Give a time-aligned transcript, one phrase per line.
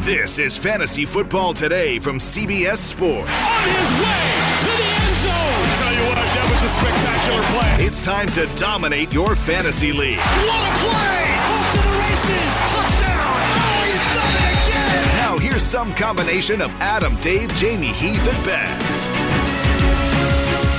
[0.00, 3.46] This is Fantasy Football Today from CBS Sports.
[3.48, 4.28] On his way
[4.60, 5.32] to the end zone.
[5.32, 7.86] I tell you what, that was a spectacular play.
[7.86, 10.18] It's time to dominate your fantasy league.
[10.18, 11.24] What a play!
[11.48, 12.52] Off to the races.
[12.70, 13.40] Touchdown.
[13.56, 15.16] Oh, he's done it again.
[15.16, 18.78] Now here's some combination of Adam, Dave, Jamey, Heath, and Ben.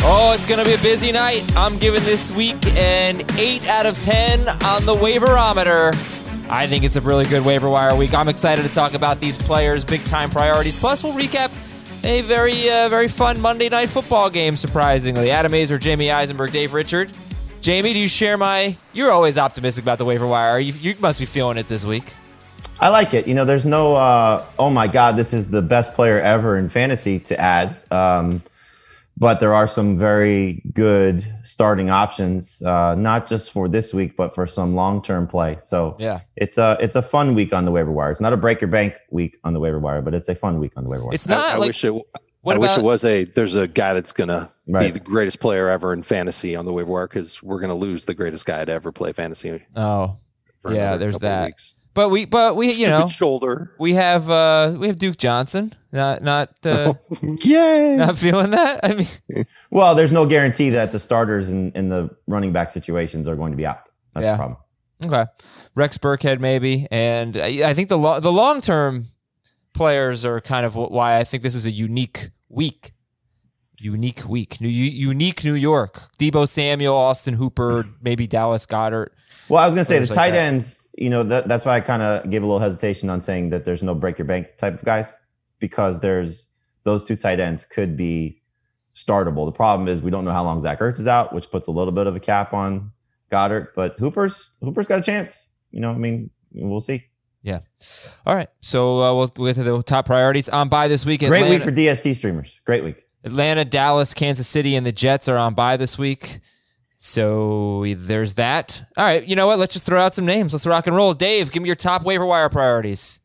[0.09, 1.43] Oh, it's going to be a busy night.
[1.57, 6.16] I'm giving this week an 8 out of 10 on the waiverometer.
[6.49, 8.13] I think it's a really good waiver wire week.
[8.13, 10.79] I'm excited to talk about these players' big time priorities.
[10.79, 11.51] Plus, we'll recap
[12.05, 15.29] a very, uh, very fun Monday night football game, surprisingly.
[15.29, 17.09] Adam Aizer, Jamey Eisenberg, Dave Richard.
[17.61, 18.77] Jamey, do you share my.
[18.93, 20.57] You're always optimistic about the waiver wire.
[20.59, 22.13] You, you must be feeling it this week.
[22.79, 23.27] I like it.
[23.27, 26.69] You know, there's no, uh, oh my God, this is the best player ever in
[26.69, 27.75] fantasy to add.
[27.91, 28.41] Um,
[29.19, 34.35] but there are some very good starting options, uh, not just for this week, but
[34.35, 35.57] for some long-term play.
[35.63, 36.19] So Yeah.
[36.35, 38.11] it's a it's a fun week on the waiver wire.
[38.11, 40.59] It's not a break your bank week on the waiver wire, but it's a fun
[40.59, 41.13] week on the waiver wire.
[41.15, 41.67] It's not I, I like.
[41.69, 41.91] wish it.
[42.41, 43.23] what I wish it was a.
[43.25, 46.91] There's a guy that's gonna be the greatest player ever in fantasy on the waiver
[46.91, 49.63] wire because we're gonna lose the greatest guy to ever play fantasy.
[49.75, 50.17] Oh,
[50.69, 51.45] Yeah, there's that.
[51.47, 51.75] weeks.
[51.97, 53.71] But we, but we, you Stupid know, shoulder.
[53.79, 55.73] we have, uh, we have Duke Johnson.
[55.91, 56.93] Not, not, uh,
[57.41, 57.95] Yay!
[57.97, 58.81] not feeling that.
[58.83, 63.27] I mean, well, there's no guarantee that the starters in, in the running back situations
[63.27, 63.79] are going to be out.
[64.13, 64.31] That's Yeah.
[64.33, 64.57] the problem.
[65.05, 65.25] Okay,
[65.73, 69.05] Rex Burkhead maybe, and I, I think the lo- the long term
[69.73, 72.93] players are kind of wh- why I think this is a unique week.
[73.79, 76.01] Unique week, New, u- unique New York.
[76.19, 79.09] Deebo Samuel, Austin Hooper, maybe Dallas Goedert.
[79.49, 80.37] Well, I was going to say the Players like tight that.
[80.37, 80.76] ends.
[80.97, 83.65] You know, that, that's why I kind of gave a little hesitation on saying that
[83.65, 85.07] there's no break your bank type of guys
[85.59, 86.49] because there's
[86.83, 88.41] those two tight ends could be
[88.95, 89.45] startable.
[89.45, 91.71] The problem is we don't know how long Zach Ertz is out, which puts a
[91.71, 92.91] little bit of a cap on
[93.31, 93.69] Goedert.
[93.75, 95.45] But Hooper's Hooper's got a chance.
[95.71, 97.03] You know, I mean, we'll see.
[97.43, 97.59] Yeah.
[98.25, 98.49] All right.
[98.61, 101.19] So uh, we'll we'll get to the top priorities on bye this week.
[101.21, 102.51] Great Atlanta, week for DST streamers.
[102.65, 103.03] Great week.
[103.23, 106.39] Atlanta, Dallas, Kansas City, and the Jets are on by this week.
[107.07, 108.83] So there's that.
[108.97, 109.25] All right.
[109.25, 109.59] You know what?
[109.59, 110.51] Let's just throw out some names.
[110.51, 111.13] Let's rock and roll.
[111.13, 113.21] Dave, give me your top waiver wire priorities.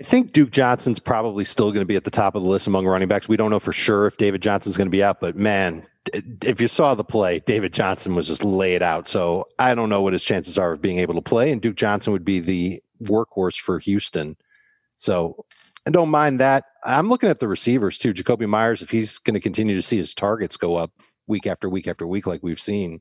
[0.00, 2.66] I think Duke Johnson's probably still going to be at the top of the list
[2.66, 3.28] among running backs.
[3.28, 5.86] We don't know for sure if David Johnson's going to be out, but man,
[6.42, 9.06] if you saw the play, David Johnson was just laid out.
[9.06, 11.76] So I don't know what his chances are of being able to play, and Duke
[11.76, 14.36] Johnson would be the workhorse for Houston.
[14.98, 15.46] So
[15.86, 16.64] I don't mind that.
[16.82, 18.12] I'm looking at the receivers too.
[18.12, 20.90] Jakobi Meyers, if he's going to continue to see his targets go up
[21.26, 23.00] week after week after week, like we've seen,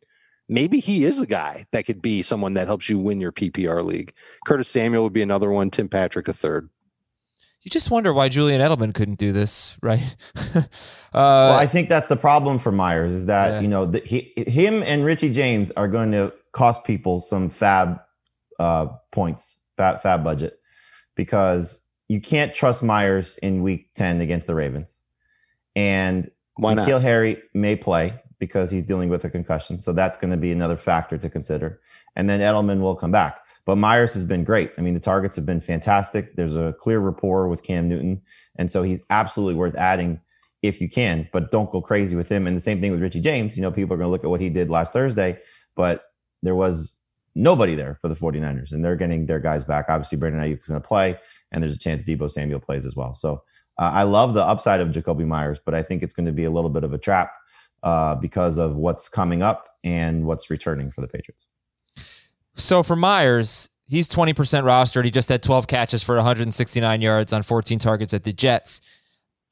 [0.49, 3.83] maybe he is a guy that could be someone that helps you win your PPR
[3.83, 4.13] league.
[4.45, 5.69] Curtis Samuel would be another one.
[5.69, 6.69] Tim Patrick a third.
[7.61, 10.15] You just wonder why Julian Edelman couldn't do this, right?
[10.45, 10.61] uh,
[11.13, 13.59] well, I think that's the problem for Meyers is that Yeah.
[13.61, 18.01] you know the, he, him and Richie James are going to cost people some fab
[18.59, 20.59] uh, points, fab, fab budget,
[21.15, 21.79] because
[22.09, 24.97] you can't trust Meyers in Week Ten against the Ravens,
[25.73, 26.87] and Why not?
[26.87, 30.51] N'Keal Harry may play because he's dealing with a concussion, so that's going to be
[30.51, 31.79] another factor to consider.
[32.15, 33.39] And then Edelman will come back.
[33.65, 34.71] But Meyers has been great.
[34.77, 36.35] I mean, the targets have been fantastic.
[36.35, 38.21] There's a clear rapport with Cam Newton,
[38.57, 40.19] and so he's absolutely worth adding
[40.61, 41.29] if you can.
[41.31, 42.45] But don't go crazy with him.
[42.45, 43.55] And the same thing with Richie James.
[43.55, 45.39] You know, people are going to look at what he did last Thursday,
[45.75, 46.03] but
[46.41, 46.97] there was
[47.35, 49.85] nobody there for the 49ers, and they're getting their guys back.
[49.87, 51.17] Obviously, Brandon Aiyuk is going to play,
[51.51, 53.15] and there's a chance Deebo Samuel plays as well.
[53.15, 53.43] So
[53.77, 56.45] uh, I love the upside of Jakobi Meyers, but I think it's going to be
[56.45, 57.33] a little bit of a trap
[57.81, 61.47] uh, because of what's coming up and what's returning for the Patriots.
[62.55, 64.33] so for Meyers, he's 20%
[64.63, 65.05] rostered.
[65.05, 68.81] He just had 12 catches for 169 yards on 14 targets at the Jets.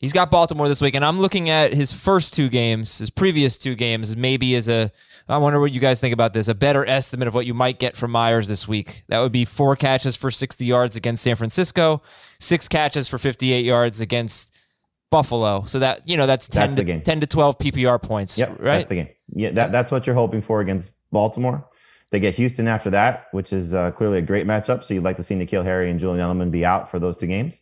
[0.02, 3.58] He's got Baltimore this week, and I'm looking at his first two games, his previous
[3.60, 4.92] two games, maybe as a,
[5.30, 7.78] I wonder what you guys think about this, a better estimate of what you might
[7.78, 9.04] get from Meyers this week.
[9.10, 12.02] That would be four catches for 60 yards against San Francisco,
[12.40, 14.52] six catches for 58 yards against
[15.12, 15.66] Buffalo.
[15.68, 17.02] So that, you know, that's 10, That's to, game.
[17.02, 18.78] 10 to 12 PPR points, Yep, right?
[18.78, 19.10] that's the game.
[19.36, 21.68] Yeah, that, that's what you're hoping for against Baltimore.
[22.10, 24.84] They get Houston after that, which is uh, clearly a great matchup.
[24.84, 27.28] So you'd like to see N'Keal Harry and Julian Edelman be out for those two
[27.28, 27.54] games.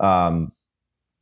[0.00, 0.50] Um,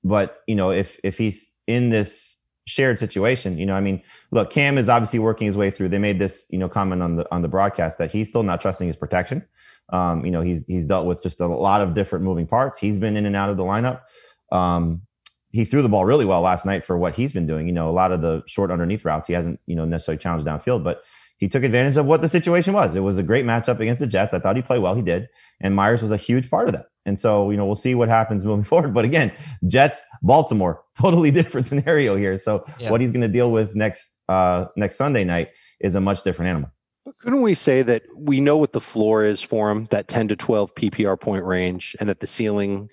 [0.04, 4.50] but you know, if if he's in this shared situation, you know, I mean, look,
[4.50, 5.88] Cam is obviously working his way through.
[5.88, 8.60] They made this, you know, comment on the on the broadcast that he's still not
[8.60, 9.44] trusting his protection.
[9.92, 12.78] Um, you know, he's he's dealt with just a lot of different moving parts.
[12.78, 14.02] He's been in and out of the lineup.
[14.50, 15.02] Um,
[15.50, 17.66] he threw the ball really well last night for what he's been doing.
[17.66, 20.46] You know, a lot of the short underneath routes he hasn't you know necessarily challenged
[20.46, 21.02] downfield, but
[21.36, 22.94] he took advantage of what the situation was.
[22.94, 24.32] It was a great matchup against the Jets.
[24.32, 24.94] I thought he played well.
[24.94, 25.28] He did,
[25.60, 26.86] and Meyers was a huge part of that.
[27.04, 28.94] And so, you know, we'll see what happens moving forward.
[28.94, 29.32] But again,
[29.66, 32.38] Jets, Baltimore, totally different scenario here.
[32.38, 32.90] So Yeah.
[32.90, 35.48] what he's going to deal with next uh next Sunday night
[35.80, 36.70] is a much different animal.
[37.04, 40.28] But couldn't we say that we know what the floor is for him, that 10
[40.28, 42.88] to 12 PPR point range, and that the ceiling,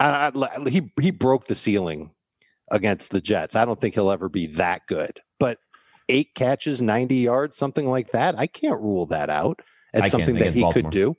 [0.00, 2.10] I, I, he, he broke the ceiling
[2.70, 3.54] against the Jets.
[3.54, 5.58] I don't think he'll ever be that good, but
[6.08, 9.60] eight catches, 90 yards, something like that, I can't rule that out
[9.92, 10.90] as I something that he Baltimore.
[10.90, 11.16] could do.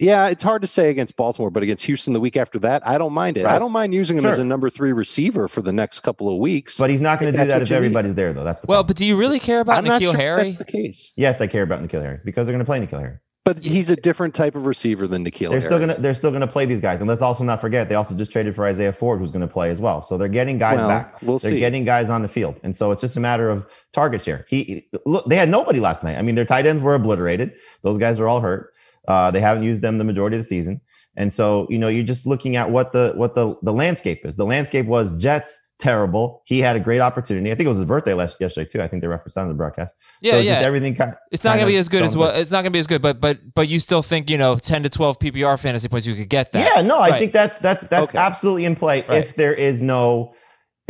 [0.00, 2.98] Yeah, it's hard to say against Baltimore, but against Houston the week after that, I
[2.98, 3.46] don't mind it.
[3.46, 6.38] I don't mind using him as a number three receiver for the next couple of
[6.38, 6.78] weeks.
[6.78, 7.76] But he's not going to do that's that if you need.
[7.76, 8.44] everybody's there, though.
[8.44, 8.86] That's the Well, problem.
[8.88, 10.42] but do you really care about I'm not N'Keal sure Harry?
[10.44, 11.12] that's the case.
[11.16, 13.16] yes, I care about N'Keal Harry because they're going to play N'Keal Harry.
[13.42, 15.62] But he's a different type of receiver than N'Keal They're Harry.
[15.62, 17.00] still going to they're still going to play these guys.
[17.00, 19.48] And let's also not forget they also just traded for Isaiah Ford, who's going to
[19.52, 20.02] play as well.
[20.02, 21.20] So they're getting guys Well, back.
[21.22, 21.58] we'll they're see.
[21.58, 24.44] getting guys on the field, and so it's just a matter of target share.
[24.48, 26.18] He look, they had nobody last night.
[26.18, 27.52] I mean, their tight ends were obliterated.
[27.82, 28.69] Those guys are all hurt.
[29.08, 30.80] Uh, they haven't used them the majority of the season,
[31.16, 34.36] and so you know you're just looking at what the what the the landscape is.
[34.36, 36.42] The landscape was Jets terrible.
[36.44, 37.50] He had a great opportunity.
[37.50, 38.82] I think it was his birthday last yesterday too.
[38.82, 39.94] I think they referenced that on the broadcast.
[40.20, 40.54] Yeah, so yeah.
[40.56, 41.14] Just everything kind.
[41.32, 42.38] It's not kind going to be as good as going well.
[42.38, 44.56] It's not going to be as good, but but but you still think you know
[44.56, 46.70] ten to twelve PPR fantasy points you could get that.
[46.76, 47.18] Yeah, no, I Right.
[47.18, 48.18] think that's that's that's Okay.
[48.18, 49.18] absolutely in play Right.
[49.24, 50.34] if there is no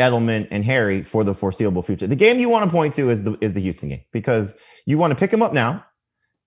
[0.01, 2.07] Edelman and Harry for the foreseeable future.
[2.07, 4.55] The game you want to point to is the is the Houston game because
[4.87, 5.85] you want to pick him up now,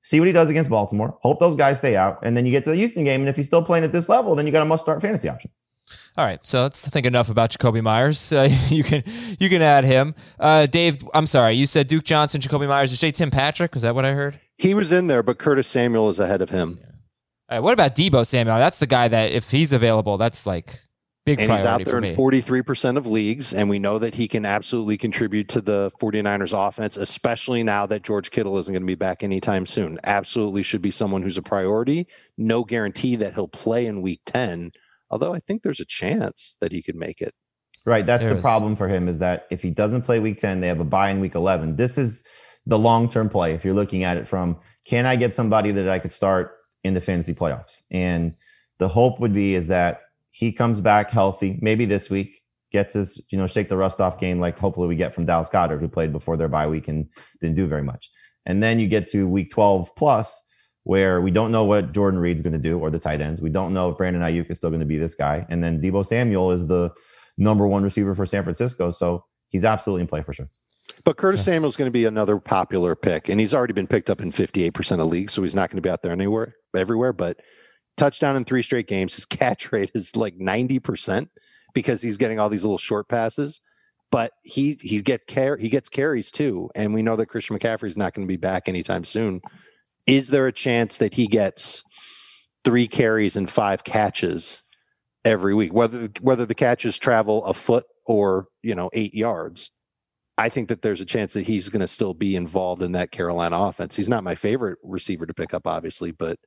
[0.03, 2.63] see what he does against Baltimore, hope those guys stay out, and then you get
[2.65, 4.61] to the Houston game, and if he's still playing at this level, then you got
[4.61, 5.49] a must start fantasy option.
[6.17, 8.31] All right, so let's think enough about Jakobi Meyers.
[8.43, 9.03] Uh, you can
[9.39, 10.15] you can add him.
[10.39, 12.89] Uh, Dave, I'm sorry, you said Duke Johnson, Jakobi Meyers.
[12.89, 13.73] Did you say Tim Patrick?
[13.73, 14.39] Was that what I heard?
[14.57, 16.79] He was in there, but Curtis Samuel is ahead of him.
[17.49, 18.57] All right, what about Deebo Samuel?
[18.57, 20.81] That's the guy that if he's available, that's like
[21.25, 23.53] big And he's out there in 43% of leagues.
[23.53, 28.03] And we know that he can absolutely contribute to the 49ers offense, especially now that
[28.03, 29.97] George Kittle isn't going to be back anytime soon.
[30.03, 32.07] Absolutely should be someone who's a priority.
[32.37, 34.71] No guarantee that he'll play in week 10,
[35.09, 37.33] although I think there's a chance that he could make it.
[37.85, 38.05] Right.
[38.05, 38.41] That's There the is.
[38.41, 41.09] problem for him is that if he doesn't play week 10, they have a bye
[41.09, 41.75] in week 11.
[41.75, 42.23] This is
[42.65, 43.53] the long term play.
[43.53, 46.93] If you're looking at it from, can I get somebody that I could start in
[46.93, 47.81] the fantasy playoffs?
[47.91, 48.35] And
[48.79, 50.01] the hope would be is that
[50.33, 52.41] he comes back healthy, maybe this week,
[52.71, 55.47] gets his, you know, shake the rust off game like hopefully we get from Dallas
[55.47, 57.07] Goedert, who played before their bye week and
[57.39, 58.09] didn't do very much.
[58.47, 60.41] And then you get to week 12 plus,
[60.85, 63.41] where we don't know what Jordan Reed's going to do or the tight ends.
[63.41, 65.45] We don't know if Brandon Aiyuk is still going to be this guy.
[65.49, 66.89] And then Deebo Samuel is the
[67.37, 68.89] number one receiver for San Francisco.
[68.89, 70.49] So he's absolutely in play for sure.
[71.03, 74.21] But Curtis Samuel's going to be another popular pick, and he's already been picked up
[74.21, 77.13] in 58% of leagues, so he's not going to be out there anywhere, everywhere.
[77.13, 77.39] But
[77.97, 81.27] touchdown in three straight games, his catch rate is like 90%
[81.73, 83.61] because he's getting all these little short passes.
[84.11, 87.97] But he he get car- he gets carries too, and we know that Christian McCaffrey's
[87.97, 89.41] not going to be back anytime soon.
[90.05, 91.81] Is there a chance that he gets
[92.63, 94.61] three carries and five catches
[95.25, 99.71] every week, whether whether the catches travel a foot or you know eight yards?
[100.37, 103.11] I think that there's a chance that he's going to still be involved in that
[103.11, 103.95] Carolina offense.
[103.95, 106.37] He's not my favorite receiver to pick up, obviously, but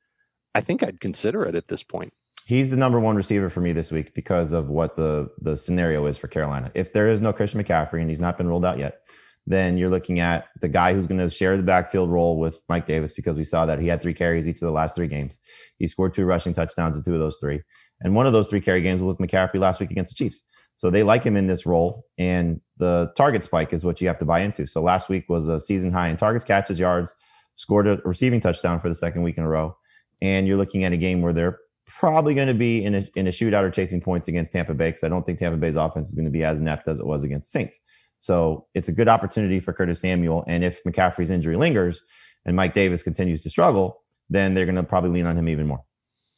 [0.57, 2.15] I think I'd consider it at this point.
[2.47, 6.07] He's the number one receiver for me this week because of what the the scenario
[6.07, 6.71] is for Carolina.
[6.75, 9.03] If there is no Christian McCaffrey and he's not been ruled out yet,
[9.47, 12.87] then you're looking at the guy who's going to share the backfield role with Mike
[12.87, 15.39] Davis because we saw that he had three carries each of the last three games.
[15.79, 17.61] He scored two rushing touchdowns in two of those three.
[18.01, 20.43] And one of those three carry games was with McCaffrey last week against the Chiefs.
[20.79, 22.07] So they like him in this role.
[22.17, 24.67] And the target spike is what you have to buy into.
[24.67, 27.15] So last week was a season high in targets, catches, yards,
[27.57, 29.77] scored a receiving touchdown for the second week in a row.
[30.21, 33.27] And you're looking at a game where they're probably going to be in a, in
[33.27, 36.09] a shootout or chasing points against Tampa Bay because I don't think Tampa Bay's offense
[36.09, 37.81] is going to be as inept as it was against Saints.
[38.19, 40.45] So it's a good opportunity for Curtis Samuel.
[40.47, 42.03] And if McCaffrey's injury lingers
[42.45, 45.67] and Mike Davis continues to struggle, then they're going to probably lean on him even
[45.67, 45.85] more.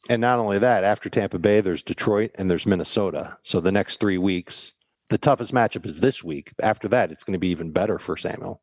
[0.09, 3.37] And not only that, after Tampa Bay, there's Detroit and there's Minnesota.
[3.41, 4.73] So the next three weeks,
[5.09, 6.53] the toughest matchup is this week.
[6.61, 8.61] After that, it's going to be even better for Samuel.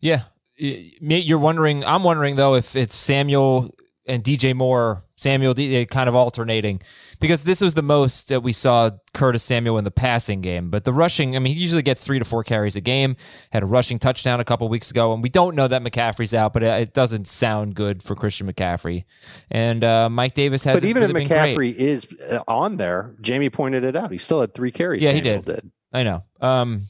[0.00, 0.22] Yeah,
[0.56, 1.84] you're wondering.
[1.84, 3.72] I'm wondering though if it's Samuel
[4.06, 6.80] and DJ Moore, Samuel D- kind of alternating,
[7.20, 10.70] because this was the most that we saw Curtis Samuel in the passing game.
[10.70, 13.16] But the rushing, I mean, he usually gets three to four carries a game.
[13.50, 16.52] Had a rushing touchdown a couple weeks ago, and we don't know that McCaffrey's out,
[16.52, 19.04] but it, it doesn't sound good for Christian McCaffrey.
[19.50, 20.80] And uh, Mike Davis has.
[20.80, 24.10] But even if McCaffrey is uh, on there, Jamey pointed it out.
[24.10, 25.02] He still had three carries.
[25.02, 25.70] Yeah, he Samuel did.
[25.92, 26.24] I know.
[26.40, 26.86] Um,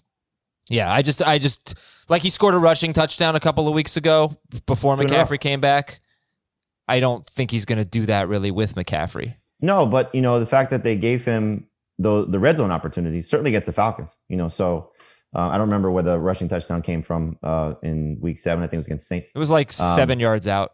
[0.69, 1.75] yeah, I just, I just
[2.09, 5.13] like he scored a rushing touchdown a couple of weeks ago before Two in a.
[5.13, 6.01] McCaffrey came back.
[6.93, 9.35] I don't think he's going to do that really with McCaffrey.
[9.61, 11.67] No, but you know the fact that they gave him
[11.99, 14.17] the the red zone opportunity certainly gets the Falcons.
[14.29, 14.91] You know, so
[15.35, 18.63] uh, I don't remember where the rushing touchdown came from uh, in Week Seven.
[18.63, 19.33] I think it was against Saints.
[19.35, 20.73] It was like Um, seven yards out.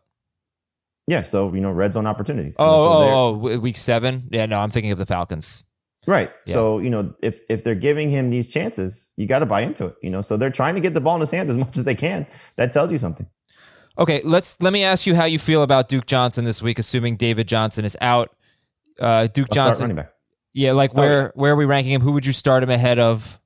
[1.06, 2.54] Yeah, so you know red zone opportunities.
[2.58, 4.28] You know, so Oh, oh, oh, week seven.
[4.30, 5.64] Yeah, no, I'm thinking of the Falcons.
[6.06, 6.30] Right.
[6.46, 6.54] Yeah.
[6.54, 9.86] So, you know, if if they're giving him these chances, you got to buy into
[9.86, 10.22] it, you know.
[10.22, 12.26] So they're trying to get the ball in his hands as much as they can.
[12.56, 13.26] That tells you something.
[13.98, 17.16] Okay, let's let me ask you how you feel about Duke Johnson this week, assuming
[17.16, 18.34] David Johnson is out.
[19.00, 20.12] Uh, Duke I'll start Johnson, running back.
[20.52, 22.00] yeah, like Oh, where where are we ranking him?
[22.02, 23.40] Who would you start him ahead of?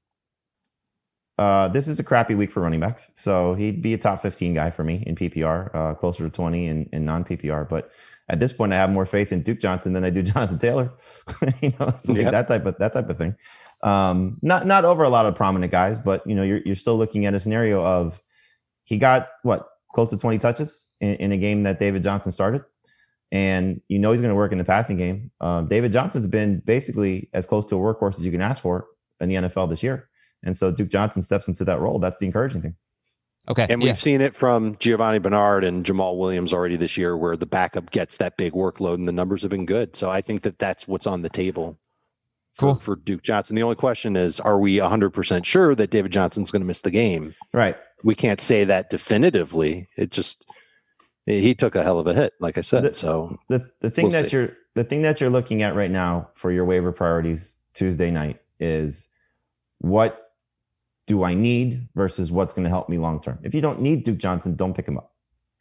[1.39, 3.11] Uh, this is a crappy week for running backs.
[3.17, 6.67] So he'd be a top 15 guy for me in PPR, uh, closer to 20
[6.67, 7.67] in, in non PPR.
[7.69, 7.91] But
[8.29, 10.93] at this point, I have more faith in Duke Johnson than I do Jonathan Taylor.
[11.63, 12.31] you know, it's like Yeah.
[12.31, 13.35] that type of that type of thing.
[13.83, 16.99] Um, not not over a lot of prominent guys, but you know, you're you're still
[16.99, 18.23] looking at a scenario of
[18.85, 22.63] he got what close to 20 touches in, in a game that David Johnson started.
[23.31, 25.31] And you know he's going to work in the passing game.
[25.41, 28.87] Um, David Johnson's been basically as close to a workhorse as you can ask for
[29.21, 30.09] in the NFL this year.
[30.43, 31.99] And so Duke Johnson steps into that role.
[31.99, 32.75] That's the encouraging thing.
[33.49, 37.37] Okay, And we've seen it from Giovani Bernard and Jamaal Williams already this year, where
[37.37, 39.97] the backup gets that big workload, and the numbers have been good.
[39.97, 41.77] So I think that that's what's on the table
[42.55, 42.75] for, Cool.
[42.77, 43.57] for Duke Johnson.
[43.57, 46.93] The only question is, are we 100% sure that David Johnson's going to miss the
[46.93, 47.35] game?
[47.53, 47.77] Right.
[48.05, 49.89] We can't say that definitively.
[49.97, 50.47] It just,
[51.27, 52.83] he took a hell of a hit, like I said.
[52.85, 54.37] The- so The the thing We'll that see.
[54.37, 58.41] you're the thing that you're looking at right now for your waiver priorities Tuesday night
[58.59, 59.07] is
[59.79, 60.31] what
[61.07, 63.39] do I need versus what's going to help me long term.
[63.43, 65.13] If you don't need Duke Johnson, don't pick him up.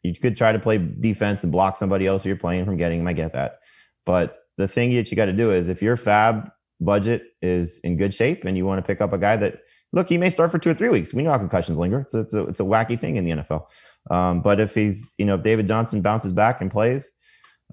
[0.02, 3.00] You could try to play defense and block somebody else who you're playing from getting
[3.00, 3.08] him.
[3.08, 3.58] I get that.
[4.06, 7.96] But the thing that you got to do is if your fab budget is in
[7.96, 9.58] good shape and you want to pick up a guy that
[9.92, 11.12] look, he may start for two or three weeks.
[11.12, 12.00] We know how concussions linger.
[12.00, 13.66] It's a, it's a, it's a wacky thing in the NFL.
[14.10, 17.10] Um, but if he's, you know, if David Johnson bounces back and plays,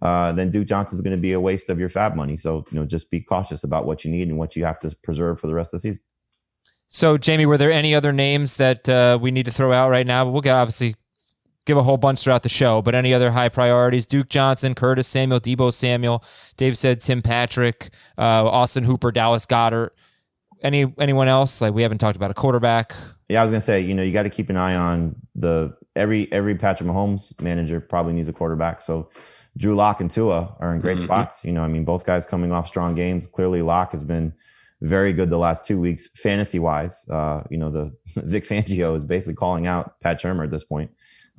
[0.01, 2.37] uh, then Duke Johnson is going to be a waste of your fab money.
[2.37, 4.95] So, you know, just be cautious about what you need and what you have to
[5.03, 6.01] preserve for the rest of the season.
[6.89, 10.07] So, Jamey, were there any other names that uh, we need to throw out right
[10.07, 10.27] now?
[10.27, 10.95] We'll get, obviously
[11.65, 14.07] give a whole bunch throughout the show, but any other high priorities?
[14.07, 16.23] Duke Johnson, Curtis Samuel, Deebo Samuel,
[16.57, 19.91] Dave said Tim Patrick, uh, Austin Hooper, Dallas Goedert.
[20.61, 21.61] Any anyone else?
[21.61, 22.93] Like we haven't talked about a quarterback.
[23.29, 25.15] Yeah, I was going to say, you know, you got to keep an eye on
[25.35, 28.81] the every every Patrick Mahomes manager probably needs a quarterback.
[28.81, 29.09] So
[29.57, 31.03] Drew Lock and Tua are in great Mhm.
[31.05, 31.43] spots.
[31.45, 33.27] You know, I mean, both guys coming off strong games.
[33.27, 34.33] Clearly, Lock has been
[34.81, 37.05] very good the last two weeks, fantasy wise.
[37.09, 40.91] Uh, you know, the Vic Fangio is basically calling out Pat Shurmur at this point.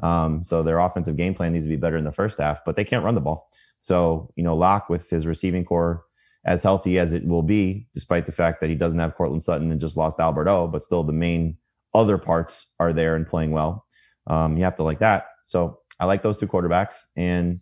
[0.03, 2.77] Um, so their offensive game plan needs to be better in the first half, but
[2.77, 3.51] they can't run the ball.
[3.83, 6.05] So, you know, Lock with his receiving corps
[6.45, 9.71] as healthy as it will be, despite the fact that he doesn't have Courtland Sutton
[9.71, 11.57] and just lost Albert O, but still the main
[11.95, 13.85] other parts are there and playing well.
[14.27, 15.27] Um, you have to like that.
[15.45, 16.95] So I like those two quarterbacks.
[17.17, 17.61] And,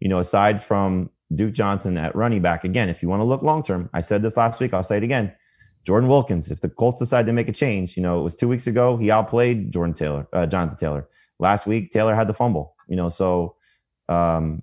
[0.00, 3.42] you know, aside from Duke Johnson at running back, again, if you want to look
[3.42, 5.34] long term, I said this last week, I'll say it again.
[5.84, 8.48] Jordan Wilkins, if the Colts decide to make a change, you know, it was two
[8.48, 11.08] weeks ago, he outplayed Jordan Taylor, uh, Jonathan Taylor.
[11.38, 13.56] Last week, Taylor had the fumble, you know, so
[14.08, 14.62] um,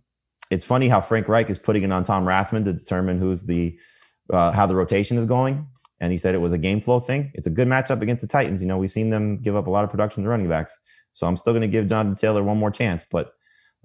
[0.52, 3.80] it's funny how Frank Reich is putting it on Tom Rathman to determine who's the
[4.32, 5.66] uh, how the rotation is going.
[6.00, 7.32] And he said it was a game flow thing.
[7.34, 8.62] It's a good matchup against the Titans.
[8.62, 10.78] You know, we've seen them give up a lot of production to running backs.
[11.14, 13.06] So I'm still going to give Jonathan Taylor one more chance.
[13.10, 13.34] But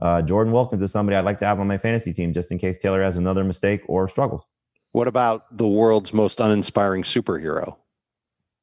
[0.01, 2.59] uh, Jordan Wilkins is somebody I'd like to have on my fantasy team just in
[2.59, 4.45] case Taylor has another mistake or struggles.
[4.93, 7.77] what about the world's most uninspiring superhero?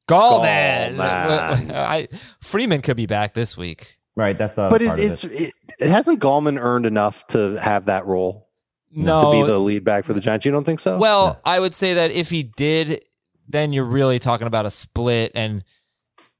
[0.08, 0.96] Gallman.
[0.96, 1.70] Gallman.
[1.72, 2.08] I,
[2.42, 3.98] Freeman could be back this week.
[4.16, 4.36] Right.
[4.38, 5.52] That's the but part is, is it.
[5.80, 8.48] it, hasn't Gallman earned enough to have that role
[8.92, 10.46] No, to be the lead back for the Giants?
[10.46, 10.98] You don't think so?
[10.98, 13.04] Well, I would say that if he did,
[13.48, 15.32] then you're really talking about a split.
[15.34, 15.64] And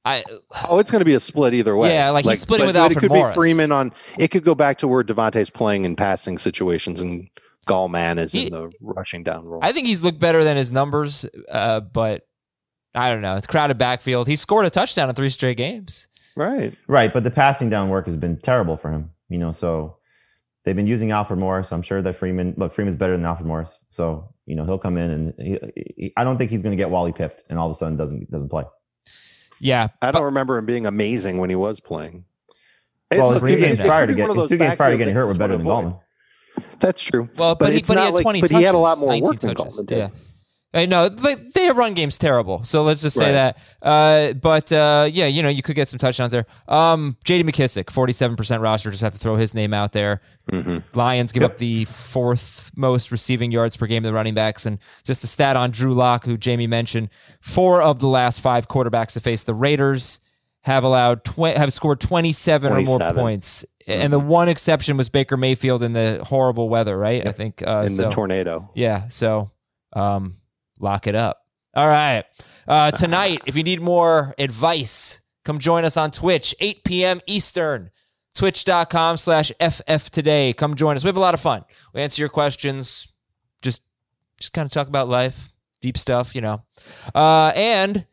[0.05, 0.23] I,
[0.69, 1.93] oh, it's going to be a split either way.
[1.93, 3.35] Yeah, like he's splitting but with it Alfred could Morris.
[3.35, 3.91] be Freeman on.
[4.17, 7.27] It could go back to where Devonta's playing in passing situations and
[7.67, 9.59] Gallman is He- in the rushing down role.
[9.63, 11.25] I think he's looked better than his numbers.
[11.51, 12.21] Uh, but
[12.93, 13.35] I don't know.
[13.35, 14.27] It's crowded backfield.
[14.27, 16.07] He scored a touchdown in three straight games.
[16.35, 16.75] Right.
[16.87, 17.11] Right.
[17.13, 19.97] But the passing down work has been terrible for him, you know, so
[20.63, 21.71] they've been using Alfred Morris.
[21.71, 23.79] I'm sure that Freeman, look, Freeman's better than Alfred Morris.
[23.89, 25.59] So, you know, he'll come in and he,
[25.97, 27.97] he, I don't think he's going to get Wally pipped and all of a sudden
[27.97, 28.63] doesn't, doesn't play.
[29.59, 29.87] Yeah.
[30.01, 32.25] I don't remember him being amazing when he was playing.
[33.11, 35.35] Well, his two games prior to get his two games prior to getting hurt were
[35.35, 35.85] better than avoid.
[35.85, 35.99] Gallman.
[36.79, 37.29] That's true.
[37.37, 38.57] Well, but, he, but he had like- 20 but touches.
[38.57, 39.79] he had a lot more 19 work than touches.
[39.79, 39.97] Gallman did.
[39.97, 40.09] Yeah.
[40.75, 43.55] I know they, their run game's terrible, so let's just say Right.
[43.55, 43.57] that.
[43.81, 46.45] Uh, but uh, yeah, you know you could get some touchdowns there.
[46.67, 47.49] Um, J.D.
[47.49, 48.91] McKissic, forty-seven percent roster.
[48.91, 50.21] Just have to throw his name out there.
[50.51, 50.83] Mhm.
[50.93, 51.51] Lions give Yep.
[51.51, 55.27] up the fourth most receiving yards per game to the running backs, and just the
[55.27, 59.43] stat on Drew Lock, who Jamey mentioned, four of the last five quarterbacks to face
[59.43, 60.19] the Raiders
[60.63, 63.15] have allowed tw- have scored twenty-seven or more 27.
[63.15, 67.25] points and the one exception was Baker Mayfield in the horrible weather, right?
[67.27, 68.71] I think uh, in the tornado.
[68.73, 69.51] Yeah, so
[69.93, 70.33] um,
[70.79, 71.41] lock it up.
[71.73, 72.23] All right.
[72.67, 77.21] Uh, tonight, if you need more advice, come join us on Twitch, 8 p.m.
[77.27, 77.91] Eastern,
[78.33, 80.53] twitch.com slash FF today.
[80.53, 81.03] Come join us.
[81.03, 81.63] We have a lot of fun.
[81.93, 83.07] We answer your questions,
[83.61, 83.81] just
[84.37, 85.49] just kind of talk about life,
[85.81, 86.63] deep stuff, you know.
[87.13, 88.05] Uh, and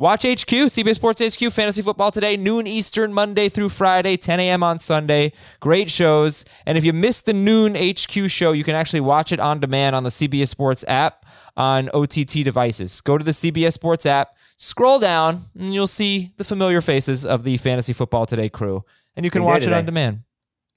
[0.00, 4.62] watch HQ, CBS Sports HQ, Fantasy Football today, noon Eastern, Monday through Friday, 10 a.m.
[4.64, 5.32] on Sunday.
[5.60, 6.44] Great shows.
[6.66, 9.94] And if you missed the noon HQ show, you can actually watch it on demand
[9.94, 11.26] on the CBS Sports app
[11.56, 13.00] on OTT devices.
[13.02, 17.44] Go to the CBS Sports app, scroll down, and you'll see the familiar faces of
[17.44, 18.84] the Fantasy Football Today crew.
[19.14, 20.20] And you can Big watch it on demand.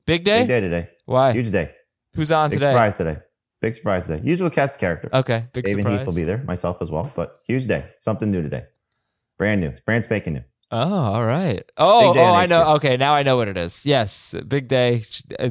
[0.05, 0.41] Big day?
[0.41, 0.89] Big day today.
[1.05, 1.31] Why?
[1.31, 1.71] Huge day.
[2.15, 2.59] Who's on today?
[2.59, 2.71] Big today?
[2.71, 3.19] surprise today.
[3.61, 4.21] Big surprise today.
[4.25, 5.09] Usual cast character.
[5.13, 5.99] Okay, big Dave and surprise.
[5.99, 7.09] Heath will be there, myself as well.
[7.15, 7.85] But huge day.
[8.01, 8.65] Something new today.
[9.37, 9.73] Brand new.
[9.85, 10.43] Brand spanking new.
[10.71, 11.63] Oh, all right.
[11.77, 12.75] Oh, oh, I know.
[12.75, 13.85] Okay, now I know what it is.
[13.85, 15.03] Yes, big day,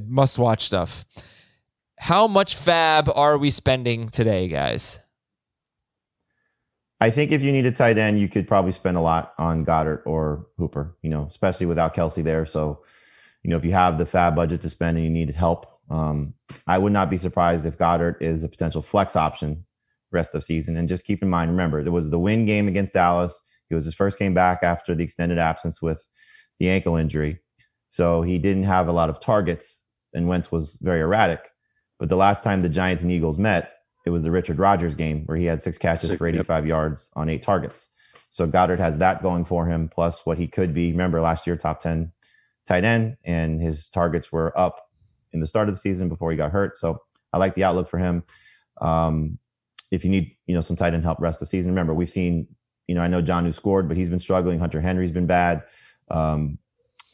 [0.08, 1.04] must watch stuff.
[1.98, 4.98] How much fab are we spending today, guys?
[7.00, 9.64] I think if you need a tight end, you could probably spend a lot on
[9.64, 12.46] Goedert or Hooper, you know, especially without Kelsey there.
[12.46, 12.82] So,
[13.42, 16.34] you know, if you have the fab budget to spend and you need help, um,
[16.66, 19.64] I would not be surprised if Goedert is a potential flex option
[20.12, 20.76] rest of season.
[20.76, 23.40] And just keep in mind, remember, there was the win game against Dallas.
[23.72, 26.06] It was his first game back after the extended absence with
[26.58, 27.40] the ankle injury.
[27.88, 29.82] So he didn't have a lot of targets
[30.14, 31.40] and Wentz was very erratic.
[31.98, 33.72] But the last time the Giants and Eagles met,
[34.04, 36.36] it was the Richard Rodgers game where he had six catches Six- for yep.
[36.36, 37.88] 85 yards on eight targets.
[38.30, 40.90] So Goedert has that going for him, plus what he could be.
[40.90, 42.12] Remember last year, top 10
[42.66, 44.88] tight end, and his targets were up
[45.32, 46.78] in the start of the season before he got hurt.
[46.78, 47.02] So
[47.32, 48.24] I like the outlook for him.
[48.80, 49.38] Um,
[49.90, 52.10] if you need, you know, some tight end help rest of the season, remember we've
[52.10, 52.48] seen,
[52.86, 54.58] you know, I know Jonnu scored, but he's been struggling.
[54.58, 55.62] Hunter Henry's been bad.
[56.10, 56.58] Um,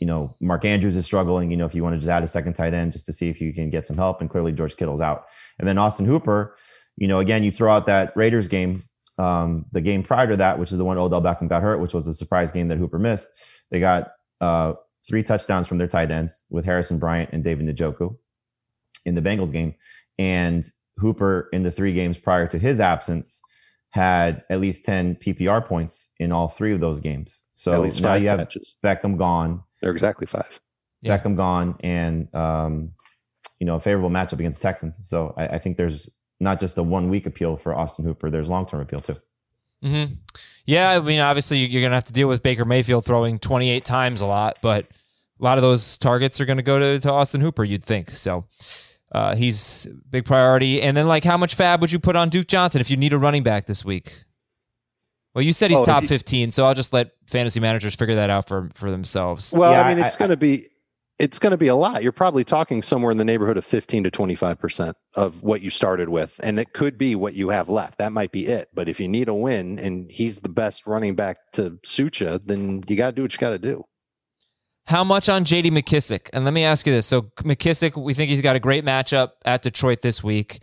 [0.01, 1.51] you know, Mark Andrews is struggling.
[1.51, 3.29] You know, if you want to just add a second tight end just to see
[3.29, 5.27] if you can get some help, and clearly George Kittle's out.
[5.59, 6.57] And then Austin Hooper,
[6.97, 8.85] you know, again, you throw out that Raiders game,
[9.19, 11.95] um, the game prior to that, which is the one Odell Beckham got hurt, which
[11.95, 13.27] was the surprise game that Hooper missed.
[13.71, 14.75] They got uh,
[15.07, 18.17] three touchdowns from their tight ends with Harrison Bryant and David Njoku
[19.05, 19.75] in the Bengals game.
[20.19, 23.41] And Hooper, in the three games prior to his absence,
[23.91, 27.41] had at least 10 PPR points in all three of those games.
[27.55, 28.77] So At least now five you have catches.
[28.85, 30.61] Beckham gone, They're exactly five.
[31.01, 31.17] Yeah.
[31.19, 32.93] Beckham gone, and um,
[33.61, 34.99] you know a favorable matchup against the Texans.
[35.05, 36.09] So I, I think there's
[36.41, 38.31] not just a one week appeal for Austin Hooper.
[38.31, 39.17] There's long term appeal too.
[39.83, 40.05] hmm
[40.67, 43.85] Yeah, I mean, obviously you're going to have to deal with Baker Mayfield throwing 28
[43.85, 44.85] times a lot, but
[45.41, 48.11] a lot of those targets are going to go to, to Austin Hooper, you'd think.
[48.11, 48.45] So
[49.13, 50.83] uh, he's big priority.
[50.83, 53.13] And then, like, how much fab would you put on Duke Johnson if you need
[53.13, 54.25] a running back this week?
[55.35, 58.17] Well, you said he's Oh, top he- 15, so I'll just let fantasy managers figure
[58.17, 59.53] that out for, for themselves.
[59.53, 60.67] Well, Yeah, I mean, it's going to be
[61.19, 62.05] it's going to be a lot.
[62.05, 65.69] You're probably talking somewhere in the neighborhood of 15 to 25 percent of what you
[65.71, 67.99] started with, and it could be what you have left.
[67.99, 68.69] That might be it.
[68.73, 72.39] But if you need a win and he's the best running back to suit you,
[72.39, 73.85] then you got to do what you got to do.
[74.89, 76.31] How much on JD McKissic?
[76.33, 77.07] And let me ask you this.
[77.07, 80.61] So McKissic, we think he's got a great matchup at Detroit this week.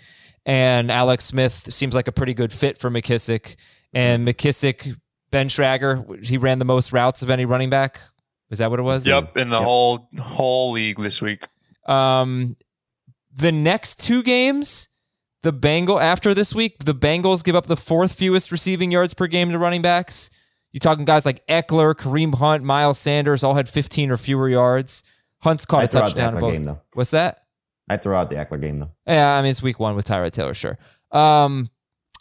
[0.47, 3.55] And Alex Smith seems like a pretty good fit for McKissic.
[3.93, 4.97] And McKissic,
[5.29, 7.99] Ben Schragg, he ran the most routes of any running back.
[8.49, 9.05] Is that what it was?
[9.05, 9.63] Yep, in the Yep.
[9.63, 11.43] whole whole league this week.
[11.85, 12.57] Um,
[13.31, 14.87] the next two games,
[15.43, 19.27] the Bengal after this week, the Bengals give up the fourth fewest receiving yards per
[19.27, 20.31] game to running backs.
[20.75, 25.03] You talking guys like Ekeler, Kareem Hunt, Miles Sanders, all had 15 or fewer yards.
[25.39, 26.53] Hunt's caught I a throw out the touchdown in both.
[26.53, 26.77] game.
[26.91, 27.45] What's that?
[27.87, 28.91] I throw out the Ekeler game though.
[29.07, 30.77] Yeah, I mean it's week one with Tyrod Taylor, sure.
[31.13, 31.69] Um,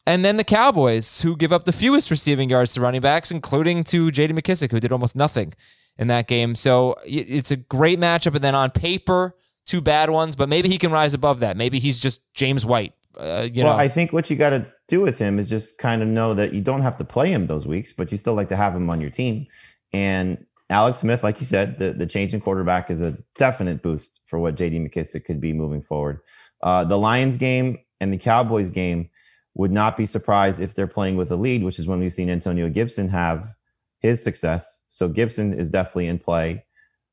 [0.07, 3.83] and then the Cowboys, who give up the fewest receiving yards to running backs, including
[3.85, 4.35] to J.D.
[4.35, 5.55] McKissic, who did almost nothing
[5.99, 6.55] in that game.
[6.55, 8.37] So it's a great matchup.
[8.37, 9.35] And then on paper,
[9.67, 11.57] two bad ones, but maybe he can rise above that.
[11.57, 12.93] Maybe he's just James White.
[13.19, 15.79] Uh, you well, know, I think what you got to do with him is just
[15.79, 18.35] kind of know that you don't have to play him those weeks, but you still
[18.35, 19.47] like to have him on your team.
[19.93, 24.21] And Alex Smith, like you said, the, the change in quarterback is a definite boost
[24.27, 26.21] for what JD McKissic could be moving forward.
[26.63, 29.11] Uh, the Lions game and the Cowboys game
[29.55, 32.29] would not be surprised if they're playing with a lead, which is when we've seen
[32.29, 33.55] Antonio Gibson have
[34.01, 34.83] his success.
[34.89, 36.65] So Gibson is definitely in play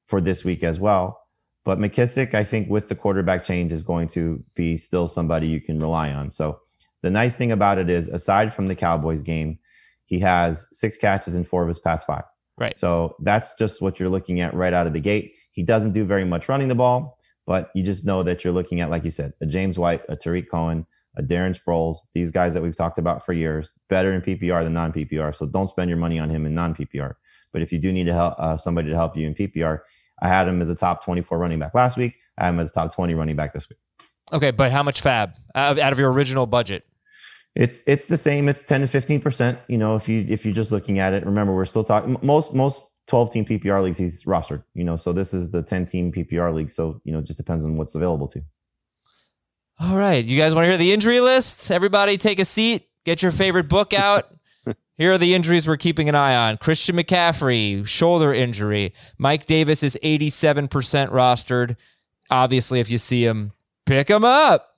[0.07, 1.21] for this week as well.
[1.63, 5.61] But McKissic, I think, with the quarterback change, is going to be still somebody you
[5.61, 6.31] can rely on.
[6.31, 6.59] So
[7.01, 9.59] the nice thing about it is, aside from the Cowboys game,
[10.05, 12.23] he has six catches in four of his past five.
[12.57, 12.77] Right.
[12.77, 15.33] So that's just what you're looking at right out of the gate.
[15.51, 18.81] He doesn't do very much running the ball, but you just know that you're looking
[18.81, 20.85] at, like you said, a James White, a Tarik Cohen,
[21.17, 24.73] a Darren Sproles, these guys that we've talked about for years, better in PPR than
[24.73, 25.35] non PPR.
[25.35, 27.13] So don't spend your money on him in non PPR.
[27.51, 29.79] But if you do need to help uh, somebody to help you in PPR,
[30.21, 32.15] I had him as a top 24 running back last week.
[32.37, 33.79] I have him as a top 20 running back this week.
[34.31, 36.85] Okay, but how much fab out of your original budget?
[37.55, 38.47] It's it's the same.
[38.47, 39.59] It's 10 to 15 percent.
[39.67, 42.53] You know, if you if you're just looking at it, remember we're still talking most
[42.53, 44.63] most 12 team PPR leagues he's rostered.
[44.73, 46.71] You know, so this is the 10 team PPR league.
[46.71, 48.41] So you know, it just depends on what's available to.
[49.79, 51.71] All right, you guys want to hear the injury list?
[51.71, 52.87] Everybody, take a seat.
[53.03, 54.31] Get your favorite book out.
[54.97, 56.57] Here are the injuries we're keeping an eye on.
[56.57, 58.93] Christian McCaffrey, shoulder injury.
[59.17, 60.69] Mike Davis is 87%
[61.09, 61.75] rostered.
[62.29, 63.53] Obviously, if you see him,
[63.87, 64.70] pick him up.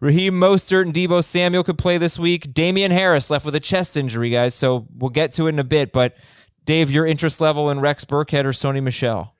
[0.00, 2.54] Raheem Mostert and Deebo Samuel could play this week.
[2.54, 4.54] Damien Harris left with a chest injury, guys.
[4.54, 5.92] So we'll get to it in a bit.
[5.92, 6.16] But
[6.64, 9.34] Dave, your interest level in Rex Burkhead or Sony Michel?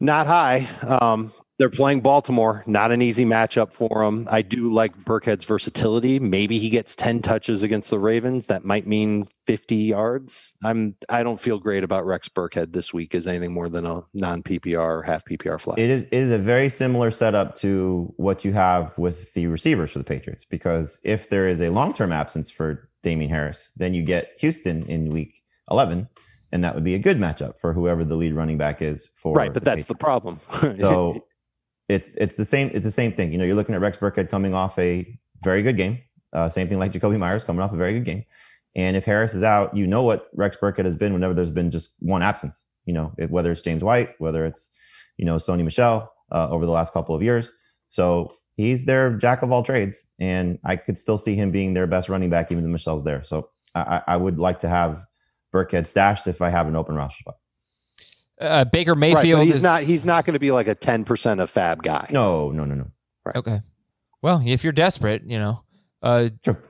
[0.00, 0.68] Not high.
[0.82, 2.64] Um, they're playing Baltimore.
[2.66, 4.26] Not an easy matchup for them.
[4.30, 6.18] I do like Burkhead's versatility.
[6.18, 8.46] Maybe he gets 10 touches against the Ravens.
[8.46, 10.54] That might mean 50 yards.
[10.64, 14.02] I'm I don't feel great about Rex Burkhead this week as anything more than a
[14.14, 15.78] non PPR half PPR flex.
[15.78, 19.92] It is it is a very similar setup to what you have with the receivers
[19.92, 23.94] for the Patriots because if there is a long term absence for Damien Harris, then
[23.94, 26.08] you get Houston in week 11
[26.50, 29.34] and that would be a good matchup for whoever the lead running back is for
[29.34, 30.40] right, but the that's the problem.
[30.80, 31.22] So
[31.88, 33.32] it's it's the same it's the same thing.
[33.32, 35.98] You know, you're looking at Rex Burkhead coming off a very good game.
[36.32, 38.24] Uh, same thing like Jakobi Meyers coming off a very good game.
[38.76, 41.70] And if Harris is out, you know what Rex Burkhead has been whenever there's been
[41.70, 42.68] just one absence.
[42.86, 44.70] You know, it, whether it's James White, whether it's
[45.16, 47.52] you know Sony Michel uh, over the last couple of years.
[47.88, 51.86] So he's their jack of all trades, and I could still see him being their
[51.86, 53.22] best running back, even if Michel's there.
[53.22, 55.04] So I, I would like to have
[55.54, 57.36] Burkhead stashed if I have an open roster spot.
[58.40, 61.40] Uh, Baker Mayfield but he's is not he's not going to be like a 10%
[61.40, 62.06] of fab guy.
[62.10, 62.90] No, no, no, no.
[63.24, 63.36] Right.
[63.36, 63.62] Okay.
[64.22, 65.62] Well, if you're desperate, you know,
[66.02, 66.60] uh, Sure.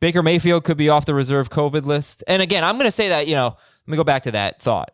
[0.00, 2.24] Baker Mayfield could be off the reserve COVID list.
[2.26, 3.48] And again, I'm going to say that, you know,
[3.86, 4.90] let me go back to that thought.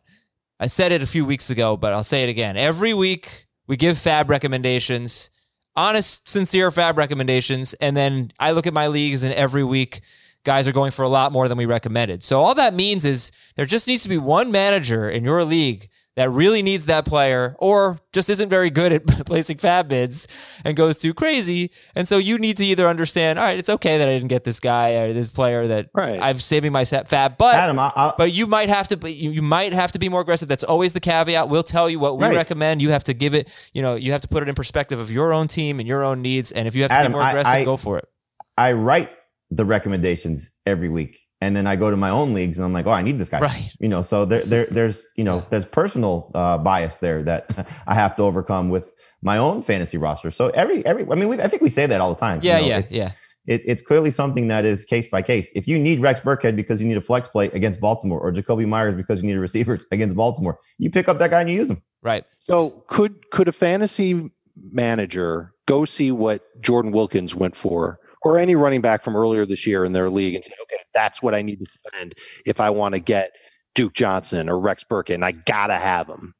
[0.58, 2.56] I said it a few weeks ago, but I'll say it again.
[2.56, 5.30] Every week we give fab recommendations,
[5.76, 7.74] honest, sincere fab recommendations.
[7.74, 10.00] And then I look at my leagues and every week
[10.46, 12.22] guys are going for a lot more than we recommended.
[12.22, 15.90] So all that means is there just needs to be one manager in your league
[16.14, 20.26] that really needs that player or just isn't very good at placing fab bids
[20.64, 21.70] and goes too crazy.
[21.94, 24.44] And so you need to either understand, all right, it's okay that I didn't get
[24.44, 26.18] this guy or this player that Right.
[26.18, 29.42] I've saving my set fab, but Adam, I, I, but you might have to you,
[29.42, 30.48] might have to be more aggressive.
[30.48, 31.50] That's always the caveat.
[31.50, 32.34] We'll tell you what we Right.
[32.36, 32.80] recommend.
[32.80, 35.10] You have to give it, you know, you have to put it in perspective of
[35.10, 36.50] your own team and your own needs.
[36.50, 38.08] And if you have to Adam, be more I- aggressive, I- go for it.
[38.56, 39.10] I write
[39.50, 41.20] the recommendations every week.
[41.40, 43.28] And then I go to my own leagues and I'm like, oh, I need this
[43.28, 43.40] guy.
[43.40, 43.70] Right.
[43.78, 47.94] You know, so there, there there's, you know, there's personal uh, bias there that I
[47.94, 48.90] have to overcome with
[49.22, 50.30] my own fantasy roster.
[50.30, 52.40] So every, every, I mean, we, I think we say that all the time.
[52.42, 53.10] you Yeah, know, yeah, it's, yeah.
[53.46, 55.52] It, it's clearly something that is case by case.
[55.54, 58.66] If you need Rex Burkhead because you need a flex play against Baltimore or Jakobi
[58.66, 61.56] Meyers because you need a receiver against Baltimore, you pick up that guy and you
[61.56, 61.82] use him.
[62.02, 62.24] Right.
[62.40, 68.56] So could could a fantasy manager go see what Jordan Wilkins went for or any
[68.56, 71.42] running back from earlier this year in their league and say, okay, that's what I
[71.42, 73.30] need to spend if I want to get
[73.76, 76.34] Duke Johnson or Rex and I gotta have him.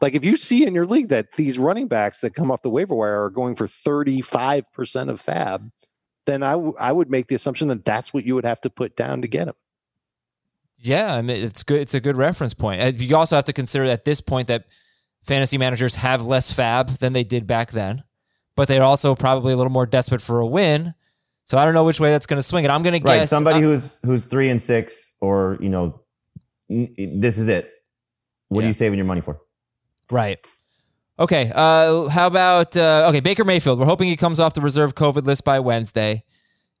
[0.00, 2.70] Like if you see in your league that these running backs that come off the
[2.70, 5.70] waiver wire are going for 35% of fab,
[6.26, 8.70] then I, w- I would make the assumption that that's what you would have to
[8.70, 9.54] put down to get them.
[10.80, 11.80] Yeah, I mean it's good.
[11.80, 12.98] It's a good reference point.
[12.98, 14.64] You also have to consider at this point that
[15.22, 18.02] fantasy managers have less fab than they did back then,
[18.56, 20.94] but they're also probably a little more desperate for a win.
[21.48, 22.70] So I don't know which way that's going to swing it.
[22.70, 23.20] I'm going to Right.
[23.20, 26.02] guess Somebody uh, who's who's three and six, or you know,
[26.68, 27.70] this is it.
[28.48, 28.66] What Yeah.
[28.66, 29.40] are you saving your money for?
[30.10, 30.38] Right.
[31.18, 31.50] Okay.
[31.54, 33.78] Uh, how about uh, okay Baker Mayfield?
[33.78, 36.24] We're hoping he comes off the reserve COVID list by Wednesday.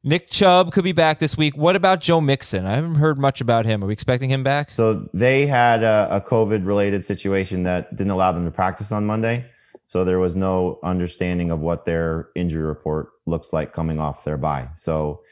[0.04, 1.56] Nick Chubb could be back this week.
[1.56, 2.66] What about Joe Mixon?
[2.66, 3.82] I haven't heard much about him.
[3.82, 4.70] Are we expecting him back?
[4.70, 9.06] So they had a, a COVID related situation that didn't allow them to practice on
[9.06, 9.46] Monday.
[9.88, 14.36] So there was no understanding of what their injury report looks like coming off their
[14.36, 14.68] bye.
[14.74, 15.22] So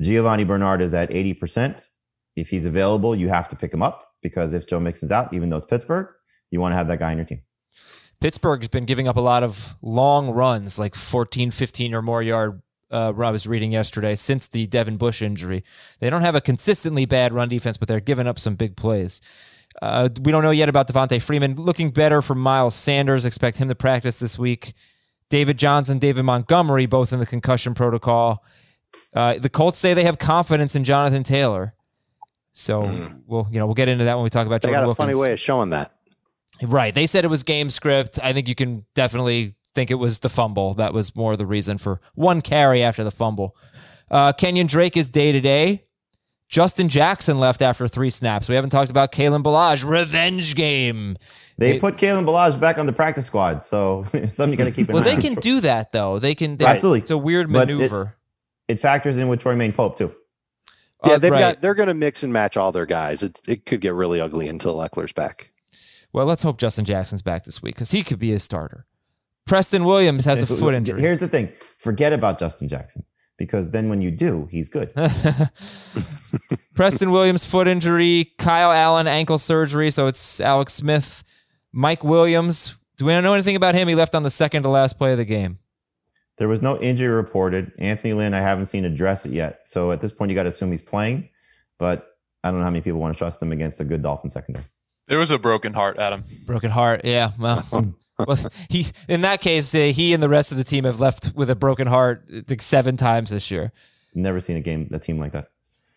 [0.00, 1.88] Giovani Bernard is at 80%.
[2.34, 5.50] If he's available, you have to pick him up because if Joe Mixon's out, even
[5.50, 6.08] though it's Pittsburgh,
[6.50, 7.42] you want to have that guy on your team.
[8.20, 12.62] Pittsburgh's been giving up a lot of long runs, like 14, 15 or more yard.
[12.90, 15.64] Uh, I was reading yesterday since the Devin Bush injury.
[15.98, 19.20] They don't have a consistently bad run defense, but they're giving up some big plays.
[19.80, 21.56] Uh, we don't know yet about Devonta Freeman.
[21.56, 23.24] Looking better for Miles Sanders.
[23.24, 24.74] Expect him to practice this week.
[25.32, 28.44] David Johnson, David Montgomery, both in the concussion protocol.
[29.14, 31.74] Uh, the Colts say they have confidence in Jonathan Taylor.
[32.52, 32.82] So
[33.26, 34.86] we'll, you know, we'll get into that when we talk about They Jordan got a
[34.88, 35.06] Wilkins.
[35.06, 35.90] funny way of showing that.
[36.60, 36.94] Right.
[36.94, 38.18] They said it was game script.
[38.22, 40.74] I think you can definitely think it was the fumble.
[40.74, 43.56] That was more the reason for one carry after the fumble.
[44.10, 45.86] Uh, Kenyon Drake is day to day.
[46.50, 48.50] Justin Jackson left after three snaps.
[48.50, 49.82] We haven't talked about Kalen Ballage.
[49.88, 51.16] Revenge game.
[51.58, 54.64] They They- put Kalen Ballage back on the practice squad, so it's something you got
[54.64, 55.06] to keep in Well, mind.
[55.06, 56.18] Well, they can do that though.
[56.18, 56.56] They can.
[56.56, 57.00] They, Absolutely.
[57.00, 58.16] It's a weird But it- maneuver.
[58.68, 60.14] It factors in with Troymaine Pope too.
[61.04, 61.40] Yeah, Uh, they've right.
[61.40, 63.22] got they're going to mix and match all their guys.
[63.22, 65.50] It it could get really ugly until Ekeler's back.
[66.12, 68.86] Well, let's hope Justin Jackson's back this week because he could be a starter.
[69.46, 71.00] Preston Williams has a foot injury.
[71.00, 73.04] Here's the thing: forget about Justin Jackson
[73.36, 74.92] because then when you do, he's good.
[76.74, 81.22] Preston Williams foot injury, Kyle Allen ankle surgery, so it's Alex Smith,
[81.72, 82.76] Mike Williams.
[82.98, 83.88] Do we know anything about him?
[83.88, 85.58] He left on the second to last play of the game.
[86.38, 87.72] There was no injury reported.
[87.78, 89.60] Anthony Lynn, I haven't seen address it yet.
[89.64, 91.28] So at this point, you got to assume he's playing,
[91.78, 94.30] but I don't know how many people want to trust him against a good Dolphin
[94.30, 94.66] secondary.
[95.08, 96.24] It was a broken heart, Adam.
[96.46, 97.02] Broken heart.
[97.04, 97.32] Yeah.
[97.38, 97.66] Well,
[98.18, 101.32] well he in that case, uh, he and the rest of the team have left
[101.34, 103.72] with a broken heart like seven times this year.
[104.14, 105.48] Never seen a game, a team like that.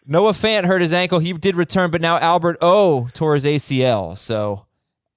[0.06, 1.20] Noah Fant hurt his ankle.
[1.20, 4.18] He did return, but now Albert O tore his ACL.
[4.18, 4.66] So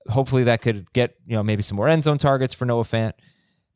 [0.08, 3.12] hopefully that could get, you know, maybe some more end zone targets for Noah Fant.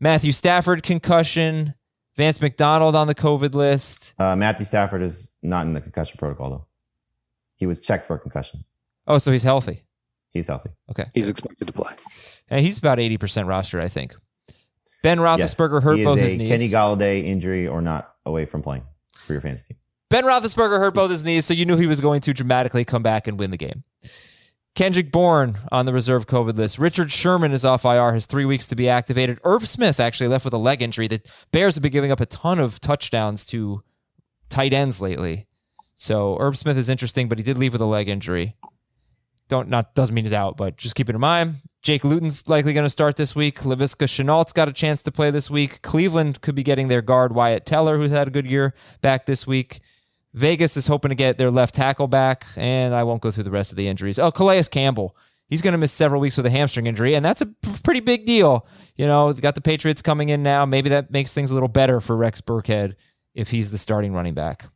[0.00, 1.74] Matthew Stafford concussion.
[2.16, 4.12] Vance McDonald on the COVID list.
[4.18, 6.66] Uh, Matthew Stafford is not in the concussion protocol though.
[7.56, 8.64] He was checked for a concussion.
[9.06, 9.82] Oh, so he's healthy.
[10.30, 10.70] He's healthy.
[10.90, 11.04] Okay.
[11.14, 11.92] He's expected to play.
[12.48, 14.14] And he's about 80% rostered, I think.
[15.02, 16.48] Ben Yes, Roethlisberger hurt he is both a his knees.
[16.48, 18.84] Kenny Golladay injury or not away from playing
[19.26, 19.76] for your fantasy team.
[20.10, 23.02] Ben Roethlisberger hurt both his knees, so you knew he was going to dramatically come
[23.02, 23.84] back and win the game.
[24.74, 26.78] Kendrick Bourne on the reserve COVID list.
[26.78, 29.38] Richard Sherman is off IR, has three weeks to be activated.
[29.44, 31.06] Irv Smith actually left with a leg injury.
[31.06, 33.82] The Bears have been giving up a ton of touchdowns to
[34.48, 35.46] tight ends lately.
[35.94, 38.56] So Irv Smith is interesting, but he did leave with a leg injury.
[39.48, 41.56] Don't not doesn't mean he's out, but just keep it in mind.
[41.82, 43.58] Jake Luton's likely going to start this week.
[43.60, 45.82] Laviska Shenault's got a chance to play this week.
[45.82, 49.46] Cleveland could be getting their guard Wyatt Teller, who's had a good year, back this
[49.46, 49.81] week.
[50.34, 53.50] Vegas is hoping to get their left tackle back, and I won't go through the
[53.50, 54.18] rest of the injuries.
[54.18, 55.16] Oh, Calais Campbell.
[55.48, 57.46] He's going to miss several weeks with a hamstring injury, and that's a
[57.84, 58.66] pretty big deal.
[58.96, 60.64] You know, got the Patriots coming in now.
[60.64, 62.94] Maybe that makes things a little better for Rex Burkhead
[63.34, 64.66] if he's the starting running back.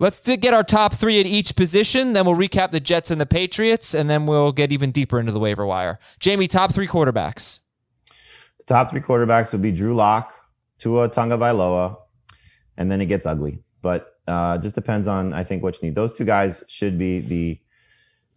[0.00, 2.12] Let's get our top three at each position.
[2.12, 5.32] Then we'll recap the Jets and the Patriots, and then we'll get even deeper into
[5.32, 5.98] the waiver wire.
[6.20, 7.60] Jamey, top three quarterbacks.
[8.58, 10.34] The top three quarterbacks would be Drew Lock,
[10.78, 11.96] Tua Tagovailoa,
[12.76, 13.62] and then it gets ugly.
[13.82, 15.94] But uh, just depends on I think what you need.
[15.94, 17.60] Those two guys should be the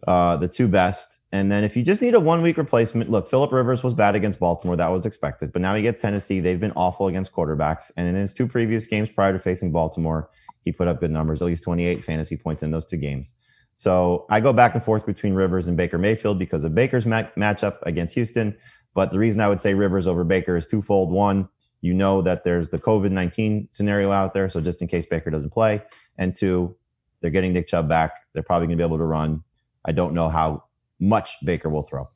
[0.06, 1.20] uh, the two best.
[1.30, 4.14] And then if you just need a one week replacement, look, Philip Rivers was bad
[4.14, 4.76] against Baltimore.
[4.76, 5.52] That was expected.
[5.52, 6.40] But now he gets Tennessee.
[6.40, 7.90] They've been awful against quarterbacks.
[7.96, 10.28] And in his two previous games prior to facing Baltimore,
[10.64, 13.34] he put up good numbers, at least 28 fantasy points in those two games.
[13.76, 17.30] So I go back and forth between Rivers and Baker Mayfield because of Baker's ma-
[17.36, 18.56] matchup against Houston.
[18.94, 21.10] But the reason I would say Rivers over Baker is twofold.
[21.10, 21.48] One,
[21.82, 24.48] you know that there's the COVID 19 scenario out there.
[24.48, 25.82] So just in case Baker doesn't play.
[26.16, 26.74] And two,
[27.20, 28.20] they're getting Nick Chubb back.
[28.32, 29.42] They're probably going to be able to run.
[29.84, 30.64] I don't know how
[30.98, 32.08] much Baker will throw.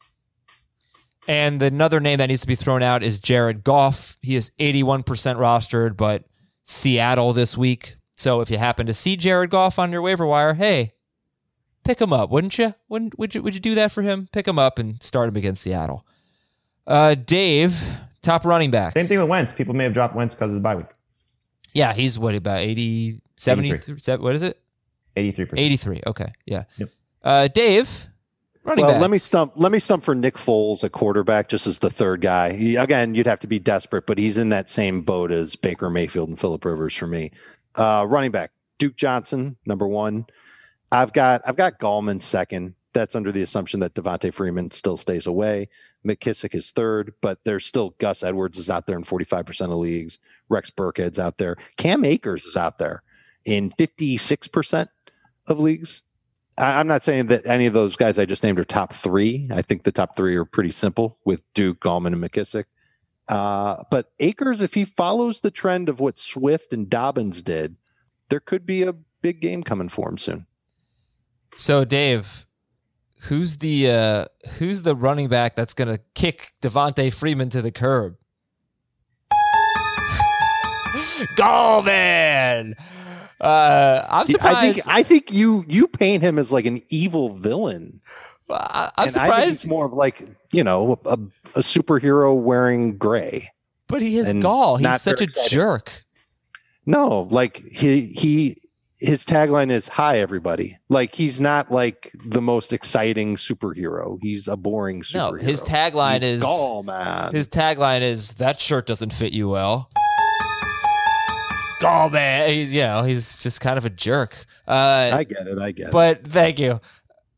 [1.28, 4.16] And another name that needs to be thrown out is Jared Goff.
[4.22, 6.24] He is 81% rostered, but
[6.62, 7.96] Seattle this week.
[8.16, 10.92] So if you happen to see Jared Goff on your waiver wire, hey,
[11.84, 12.74] pick him up, wouldn't you?
[12.88, 14.28] Wouldn't would you would you do that for him?
[14.32, 16.06] Pick him up and start him against Seattle.
[16.86, 17.84] Uh, Dave,
[18.26, 18.92] top running back.
[18.94, 19.52] Same thing with Wentz.
[19.52, 20.86] People may have dropped Wentz because of his bye week.
[21.72, 23.70] Yeah, he's what about 80, 70,
[24.18, 24.60] what is it?
[25.16, 25.58] 83%.
[25.58, 26.02] 83.
[26.06, 26.32] Okay.
[26.46, 26.64] Yeah.
[26.78, 26.90] Yep.
[27.22, 28.06] Uh, Dave,
[28.64, 29.00] running well, back.
[29.00, 29.52] let me stump.
[29.56, 32.52] Let me stump for Nick Foles a quarterback, just as the third guy.
[32.52, 35.90] He- again, you'd have to be desperate, but he's in that same boat as Baker
[35.90, 37.30] Mayfield and Philip Rivers for me.
[37.74, 40.26] Uh, running back, Duke Johnson, number one.
[40.92, 42.74] I've got I've got Gallman second.
[42.96, 45.68] That's under the assumption that Devonta Freeman still stays away.
[46.06, 50.18] McKissic is third, but there's still Gus Edwards is out there in 45% of leagues.
[50.48, 51.56] Rex Burkhead's out there.
[51.76, 53.02] Cam Akers is out there
[53.44, 54.88] in 56%
[55.46, 56.02] of leagues.
[56.56, 59.46] I- I'm not saying that any of those guys I just named are top three.
[59.52, 62.64] I think the top three are pretty simple with Duke, Gallman, and McKissic.
[63.28, 67.76] Uh, but Akers, if he follows the trend of what Swift and Dobbins did,
[68.30, 70.46] there could be a big game coming for him soon.
[71.56, 72.46] So Dave,
[73.22, 74.24] who's the uh
[74.58, 78.16] who's the running back that's gonna kick Devonta Freeman to the curb?
[81.36, 82.74] Gallman.
[83.40, 84.56] Uh, I'm surprised.
[84.56, 88.00] I think I think you you paint him as like an evil villain.
[88.48, 91.14] I, am and I think surprised, he's more of like you know a,
[91.54, 93.50] a superhero wearing gray.
[93.88, 94.76] but he has gall.
[94.76, 95.50] He's such a exciting.
[95.50, 96.04] jerk.
[96.86, 98.56] No, like he he
[98.98, 104.18] his tagline is "Hi everybody." Like he's not like the most exciting superhero.
[104.22, 107.34] He's a boring superhero No, his tagline He's is Gall man.
[107.34, 109.90] his tagline is that shirt doesn't fit you well.
[111.80, 112.48] Gallman.
[112.48, 114.46] He's, you know, he's just kind of a jerk.
[114.66, 115.58] Uh, I get it.
[115.58, 115.92] I get it.
[115.92, 116.80] but thank you.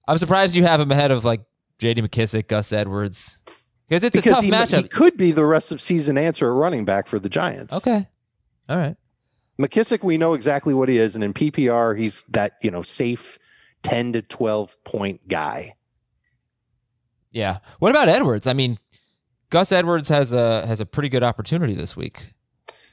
[0.07, 1.42] I'm surprised you have him ahead of like
[1.81, 2.03] J.D.
[2.03, 3.40] McKissic, Gus Edwards,
[3.88, 4.83] because it's because a tough he, matchup.
[4.83, 7.75] he could be the rest of season answer at running back for the Giants.
[7.75, 8.07] okay,
[8.68, 8.97] all right.
[9.61, 13.38] McKissic, we know exactly what he is, and in PPR, he's that you know safe
[13.83, 15.75] ten to twelve point guy.
[17.31, 17.59] Yeah.
[17.79, 18.47] What about Edwards?
[18.47, 18.79] I mean,
[19.51, 22.35] Gus Edwards has a has a pretty good opportunity this week.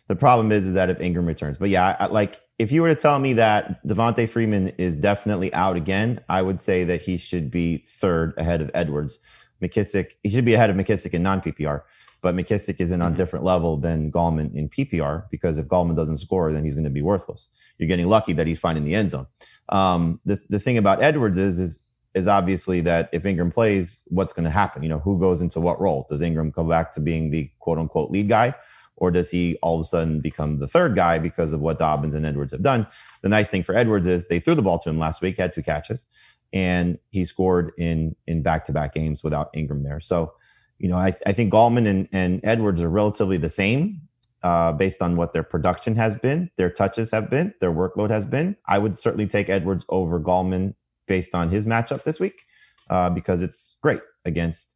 [0.08, 2.94] The problem is, is that if Ingram returns, but yeah, I, like if you were
[2.94, 7.18] to tell me that Devonta Freeman is definitely out again, I would say that he
[7.18, 9.20] should be third ahead of Edwards.
[9.62, 11.82] McKissic, he should be ahead of McKissic in non PPR,
[12.26, 16.18] but McKissic isn't on a different level than Gallman in PPR because if Gallman doesn't
[16.18, 17.50] score, then he's going to be worthless.
[17.78, 19.28] You're getting lucky that he's finding the end zone.
[19.70, 21.84] Um, the the thing about Edwards is is
[22.16, 24.82] is obviously that if Ingram plays, what's going to happen?
[24.82, 26.08] You know, who goes into what role?
[26.10, 28.56] Does Ingram come back to being the quote unquote lead guy?
[28.96, 32.16] Or does he all of a sudden become the third guy because of what Dobbins
[32.16, 32.88] and Edwards have done?
[33.22, 35.54] The nice thing for Edwards is they threw the ball to him last week, had
[35.54, 36.08] two catches,
[36.52, 40.00] and he scored in in back to back games without Ingram there.
[40.00, 40.34] So,
[40.78, 44.02] you know, I, I think Gallman and, and Edwards are relatively the same
[44.44, 48.26] uh, based on what their production has been, their touches have been, their workload has
[48.26, 48.56] been.
[48.68, 50.76] I would certainly take Edwards over Gallman
[51.08, 52.42] based on his matchup this week
[52.90, 54.76] uh, because it's great against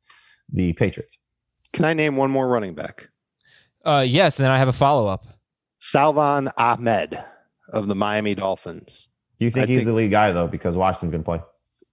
[0.51, 1.17] the Patriots.
[1.73, 3.09] Can I name one more running back?
[3.85, 5.27] Uh, yes, and then I have a follow up.
[5.79, 7.21] Salvon Ahmed
[7.71, 9.07] of the Miami Dolphins.
[9.37, 10.47] Do you think I he's think- the lead guy though?
[10.47, 11.41] Because Washington's going to play.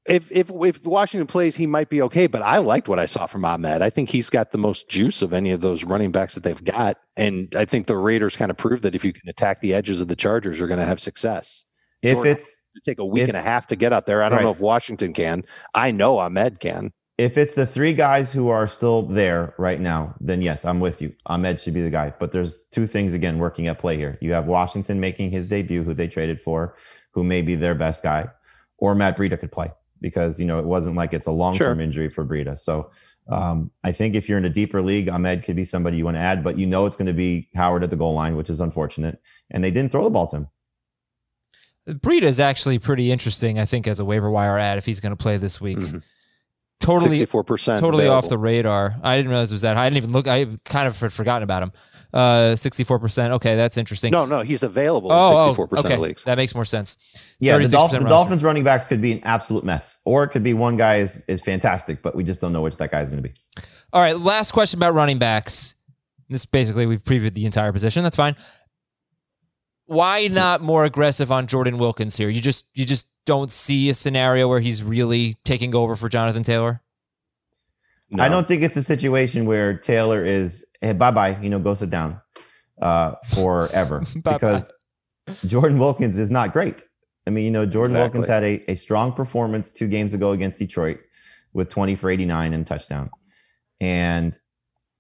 [0.09, 2.27] If if if Washington plays, he might be okay.
[2.27, 3.83] But I liked what I saw from Ahmed.
[3.83, 6.63] I think he's got the most juice of any of those running backs that they've
[6.65, 9.75] got, and I think the Raiders kind of proved that if you can attack the
[9.75, 11.65] edges of the Chargers, you're going to have success.
[12.03, 14.23] If Jordan- it's It take a week If- and a half to get out there.
[14.23, 15.45] I don't know if Washington can.
[15.75, 16.93] I know Ahmed can.
[17.19, 21.01] if it's the three guys who are still there right now, then yes, I'm with
[21.01, 21.15] you.
[21.25, 22.13] Ahmed should be the guy.
[22.21, 24.19] But there's two things again working at play here.
[24.21, 26.77] You have Washington making his debut, who they traded for,
[27.15, 28.29] who may be their best guy,
[28.77, 31.79] or Matt Breida could play because you know it wasn't like it's a long term
[31.79, 31.85] Sure.
[31.85, 32.59] injury for Breida.
[32.59, 32.91] So
[33.29, 36.17] um, I think if you're in a deeper league, Ahmed could be somebody you want
[36.17, 38.51] to add, but you know it's going to be Howard at the goal line, which
[38.51, 39.21] is unfortunate.
[39.51, 40.49] And they didn't throw the ball to him.
[41.89, 45.11] Breida is actually pretty interesting, I think, as a waiver wire ad if he's going
[45.13, 45.79] to play this week.
[45.79, 46.03] Mhm.
[46.81, 47.81] Totally, Sixty-four percent.
[47.81, 48.97] totally off the radar.
[49.03, 49.87] I didn't realize it was that high.
[49.87, 50.27] I didn't even look.
[50.29, 51.73] I kind of had forgotten about him.
[52.17, 53.35] Uh, sixty-four percent.
[53.35, 54.11] Okay, that's interesting.
[54.11, 56.25] No, no, he's available in oh, oh, sixty-four percent okay, of leagues.
[56.25, 56.97] that makes more sense.
[57.41, 57.99] Yeah, the, Dolph- the.
[57.99, 61.23] Dolphins running backs could be an absolute mess, or it could be one guy is,
[61.29, 63.35] is fantastic, but we just don't know which that guy is going to be.
[63.93, 65.75] All right, last question about running backs.
[66.31, 68.03] This basically we've previewed the entire position.
[68.03, 68.35] That's fine.
[69.85, 72.31] Why not more aggressive on Jordan Wilkins here?
[72.31, 76.43] You just you just don't see a scenario where he's really taking over for Jonathan
[76.45, 76.81] Taylor.
[78.11, 78.23] No.
[78.23, 81.75] I don't think it's a situation where Taylor is hey, bye bye, you know, go
[81.75, 82.21] sit down
[82.81, 84.73] uh, forever because
[85.47, 86.85] Jordan Wilkins is not great.
[87.27, 88.21] I mean, you know, Jordan Exactly.
[88.21, 91.01] Wilkins had a, a strong performance two games ago against Detroit
[91.53, 93.11] with 20 for 89 and touchdown.
[93.81, 94.39] And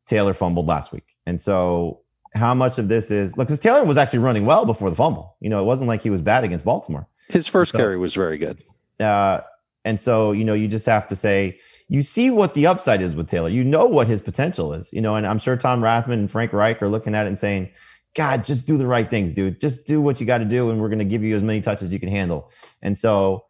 [0.06, 1.14] Taylor fumbled last week.
[1.26, 2.00] And so,
[2.34, 5.36] how much of this is look, because Taylor was actually running well before the fumble.
[5.40, 7.06] You know, it wasn't like he was bad against Baltimore.
[7.28, 8.62] His first So- carry was very good.
[8.98, 9.40] Uh,
[9.84, 13.14] and so, you know, you just have to say, you see what the upside is
[13.14, 13.48] with Taylor.
[13.48, 16.52] You know what his potential is, you know, and I'm sure Tom Rathman and Frank
[16.52, 17.70] Reich are looking at it and saying,
[18.14, 19.60] God, just do the right things, dude.
[19.60, 21.60] Just do what you got to do, and we're going to give you as many
[21.60, 22.50] touches you can handle.
[22.82, 23.44] And so,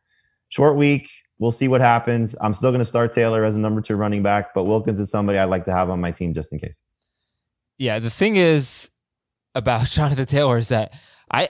[0.48, 2.34] short week, we'll see what happens.
[2.40, 5.10] I'm still going to start Taylor as a number two running back, but Wilkins is
[5.10, 6.80] somebody I'd like to have on my team just in case.
[7.78, 8.90] Yeah, the thing is
[9.54, 10.92] about Jonathan Taylor is that
[11.30, 11.48] I,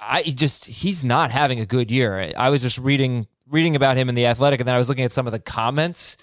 [0.00, 2.32] I just he's not having a good year.
[2.36, 5.04] I was just reading reading about him in the Athletic, and then I was looking
[5.04, 6.16] at some of the comments.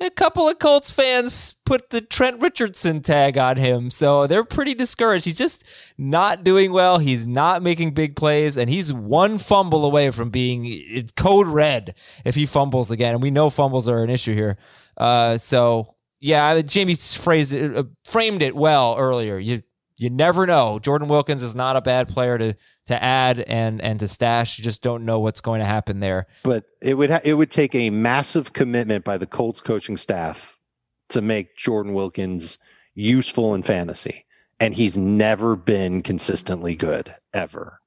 [0.00, 4.72] A couple of Colts fans put the Trent Richardson tag on him, so they're pretty
[4.72, 5.24] discouraged.
[5.24, 5.64] He's just
[5.96, 6.98] not doing well.
[6.98, 12.36] He's not making big plays, and he's one fumble away from being code red if
[12.36, 13.14] he fumbles again.
[13.14, 14.56] And we know fumbles are an issue here.
[14.96, 19.38] Uh, so yeah, Jamey phrased it, uh, framed it well earlier.
[19.38, 19.62] You
[19.98, 20.78] you never know.
[20.78, 22.54] Jordan Wilkins is not a bad player to
[22.86, 24.58] to add and and to stash.
[24.58, 26.26] You just don't know what's going to happen there.
[26.44, 30.56] But it would ha- it would take a massive commitment by the Colts coaching staff
[31.10, 32.58] to make Jordan Wilkins
[32.94, 34.24] useful in fantasy,
[34.60, 37.80] and he's never been consistently good ever.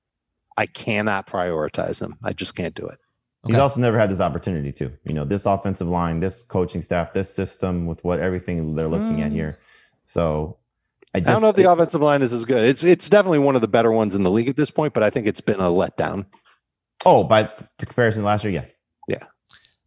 [0.58, 2.18] I cannot prioritize him.
[2.22, 3.00] I just can't do it.
[3.48, 7.14] He's also never had this opportunity to, you know, this offensive line, this coaching staff,
[7.14, 9.36] this system with what everything they're looking at mm.
[9.36, 9.58] here.
[10.06, 10.58] So
[11.14, 12.64] I just I don't know if the offensive line is as good.
[12.64, 15.04] It's it's definitely one of the better ones in the league at this point, but
[15.04, 16.26] I think it's been a letdown.
[17.06, 17.50] Oh, by
[17.80, 18.72] comparison last year, yes.
[19.08, 19.24] Yeah.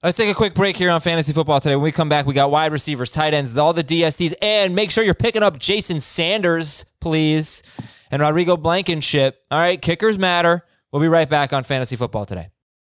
[0.02, 1.76] Let's take a quick break here on Fantasy Football today.
[1.76, 4.90] When we come back, we got wide receivers, tight ends, all the DSTs, and make
[4.90, 7.62] sure you're picking up Jason Sanders, please.
[8.10, 9.40] and Rodrigo Blankenship.
[9.50, 10.64] All right, kickers matter.
[10.92, 12.50] We'll be right back on Fantasy Football today.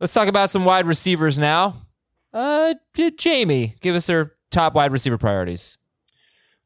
[0.00, 1.74] Let's talk about some wide receivers now.
[2.32, 5.78] Uh, Jamey, give us our top wide receiver priorities.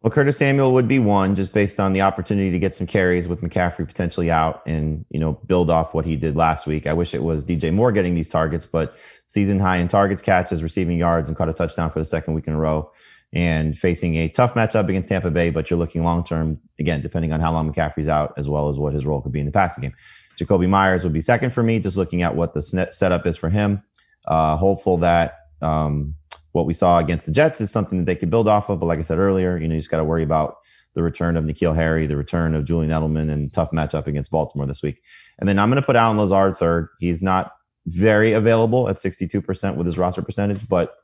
[0.02, 3.28] Well, Curtis Samuel would be one just based on the opportunity to get some carries
[3.28, 6.86] with McCaffrey potentially out and, you know, build off what he did last week.
[6.86, 10.62] I wish it was DJ Moore getting these targets, but season high in targets, catches,
[10.62, 12.90] receiving yards, and caught a touchdown for the second week in a row.
[13.32, 17.32] And facing a tough matchup against Tampa Bay, but you're looking long term, again, depending
[17.32, 19.52] on how long McCaffrey's out, as well as what his role could be in the
[19.52, 19.94] passing game.
[20.40, 23.50] Jakobi Meyers would be second for me, just looking at what the setup is for
[23.50, 23.82] him.
[24.26, 26.14] Uh, hopeful that um,
[26.52, 28.80] what we saw against the Jets is something that they could build off of.
[28.80, 30.56] But like I said earlier, you know, you just got to worry about
[30.94, 34.66] the return of N'Keal Harry, the return of Julian Edelman, and tough matchup against Baltimore
[34.66, 35.02] this week.
[35.38, 36.88] And then I'm going to put Allen Lazard third.
[36.98, 37.52] He's not
[37.86, 40.94] very available at 62% with his roster percentage, but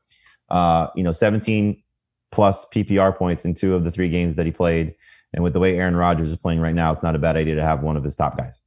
[0.48, 1.82] uh, you know, 17
[2.32, 4.94] plus PPR points in two of the three games that he played.
[5.32, 7.54] And with the way Aaron Rodgers is playing right now, it's not a bad idea
[7.56, 8.58] to have one of his top guys.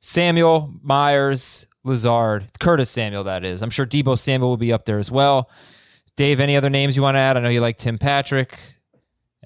[0.00, 3.62] Samuel, Meyers, Lazard, Curtis Samuel, that is.
[3.62, 5.50] I'm sure Deebo Samuel will be up there as well.
[6.16, 7.36] Dave, any other names you want to add?
[7.36, 8.58] I know you like Tim Patrick.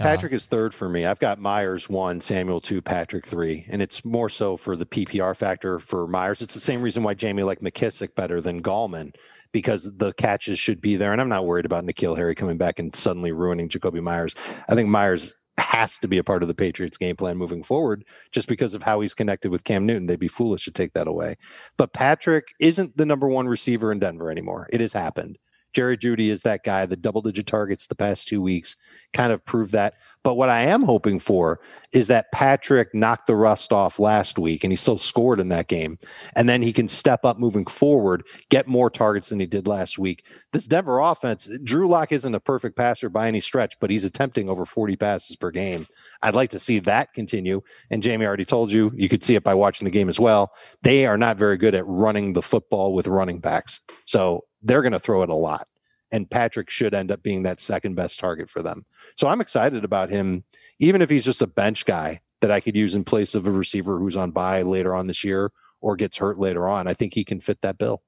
[0.00, 1.04] Uh, Patrick is third for me.
[1.04, 5.36] I've got Meyers one, Samuel two, Patrick three, and it's more so for the PPR
[5.36, 6.40] factor for Meyers.
[6.40, 9.14] It's the same reason why Jamey liked McKissic better than Gallman
[9.52, 11.12] because the catches should be there.
[11.12, 14.34] And I'm not worried about N'Keal Harry coming back and suddenly ruining Jakobi Meyers.
[14.68, 18.04] I think Meyers has to be a part of the Patriots game plan moving forward
[18.30, 20.06] just because of how he's connected with Cam Newton.
[20.06, 21.36] They'd be foolish to take that away.
[21.76, 24.68] But Patrick isn't the number one receiver in Denver anymore.
[24.72, 25.38] It has happened.
[25.72, 28.76] Jerry Jeudy is that guy, the double digit targets the past two weeks
[29.12, 29.94] kind of proved that.
[30.24, 31.60] But what I am hoping for
[31.92, 35.66] is that Patrick knocked the rust off last week and he still scored in that
[35.66, 35.98] game.
[36.36, 39.98] And then he can step up moving forward, get more targets than he did last
[39.98, 40.24] week.
[40.52, 44.48] This Denver offense, Drew Lock isn't a perfect passer by any stretch, but he's attempting
[44.48, 45.86] over 40 passes per game.
[46.22, 47.62] I'd like to see that continue.
[47.90, 50.52] And Jamey already told you, you could see it by watching the game as well.
[50.82, 53.80] They are not very good at running the football with running backs.
[54.04, 55.68] So they're going to throw it a lot.
[56.10, 58.84] And Patrick should end up being that second best target for them.
[59.16, 60.44] So I'm excited about him,
[60.78, 63.50] even if he's just a bench guy that I could use in place of a
[63.50, 66.86] receiver who's on bye later on this year or gets hurt later on.
[66.86, 68.02] I think he can fit that bill.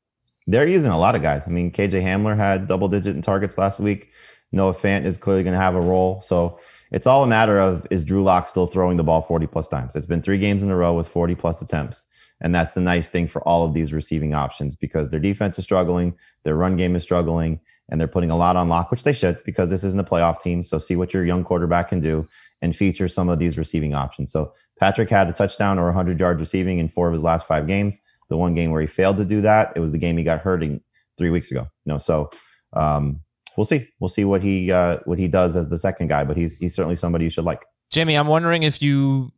[0.47, 1.45] They're using a lot of guys.
[1.47, 4.11] I mean, KJ Hamler had double digit in targets last week.
[4.53, 6.21] Noah Fant is clearly going to have a role.
[6.21, 9.69] So it's all a matter of is Drew Lock still throwing the ball 40 plus
[9.69, 9.97] times?
[9.97, 12.07] It's been three games in a row with 40 plus attempts.
[12.45, 15.65] And that's the nice thing for all of these receiving options because their defense is
[15.65, 19.15] struggling, their run game is struggling, and they're putting a lot on lock, which they
[19.15, 20.63] should because this isn't a playoff team.
[20.63, 22.29] So see what your young quarterback can do
[22.61, 24.31] and feature some of these receiving options.
[24.31, 27.67] So Patrick had a touchdown or 100 yards receiving in four of his last five
[27.67, 27.99] games.
[28.29, 30.41] The one game where he failed to do that, it was the game he got
[30.41, 30.83] hurt in
[31.17, 31.69] three weeks ago.
[31.87, 32.29] No, so
[32.75, 33.21] um,
[33.57, 33.89] we'll see.
[34.01, 36.75] We'll see what he uh, what he does as the second guy, but he's he's
[36.75, 37.63] certainly somebody you should like.
[37.91, 39.31] Jimmy, I'm wondering if you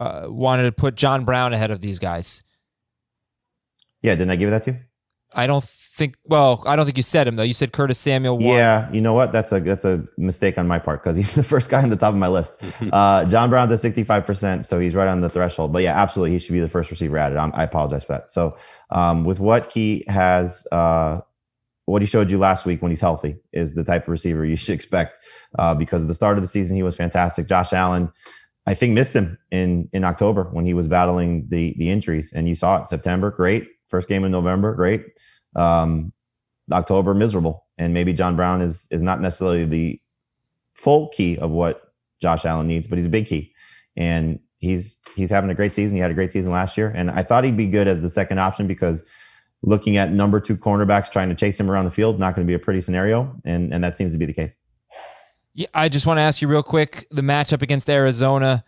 [0.00, 2.42] uh, wanted to put John Brown ahead of these guys.
[4.02, 4.78] Yeah, didn't I give that to you?
[5.34, 6.16] I don't think.
[6.24, 7.42] Well, I don't think you said him though.
[7.42, 8.38] You said Curtis Samuel.
[8.38, 8.46] Won.
[8.46, 9.32] Yeah, you know what?
[9.32, 11.96] That's a that's a mistake on my part because he's the first guy on the
[11.96, 12.54] top of my list.
[12.92, 15.72] uh, John Brown's at sixty five percent, so he's right on the threshold.
[15.72, 17.36] But yeah, absolutely, he should be the first receiver added.
[17.36, 18.30] I'm, i apologize for that.
[18.30, 18.56] So
[18.90, 21.20] um, with what he has, uh,
[21.84, 24.56] what he showed you last week when he's healthy is the type of receiver you
[24.56, 25.18] should expect.
[25.58, 27.48] Uh, because at the start of the season, he was fantastic.
[27.48, 28.10] Josh Allen
[28.68, 32.46] I think missed him in in October when he was battling the the injuries, and
[32.46, 33.66] you saw it September, great.
[33.88, 35.06] First game in November, great.
[35.56, 36.12] Um,
[36.70, 39.98] October, miserable, and maybe John Brown is is not necessarily the
[40.74, 43.54] full key of what Josh Allen needs, but he's a big key,
[43.96, 45.96] and he's he's having a great season.
[45.96, 48.10] He had a great season last year, and I thought he'd be good as the
[48.10, 49.02] second option because
[49.62, 52.50] looking at number two cornerbacks trying to chase him around the field, not going to
[52.50, 54.54] be a pretty scenario, and and that seems to be the case.
[55.58, 58.62] Yeah, I just want to ask you real quick the matchup against Arizona.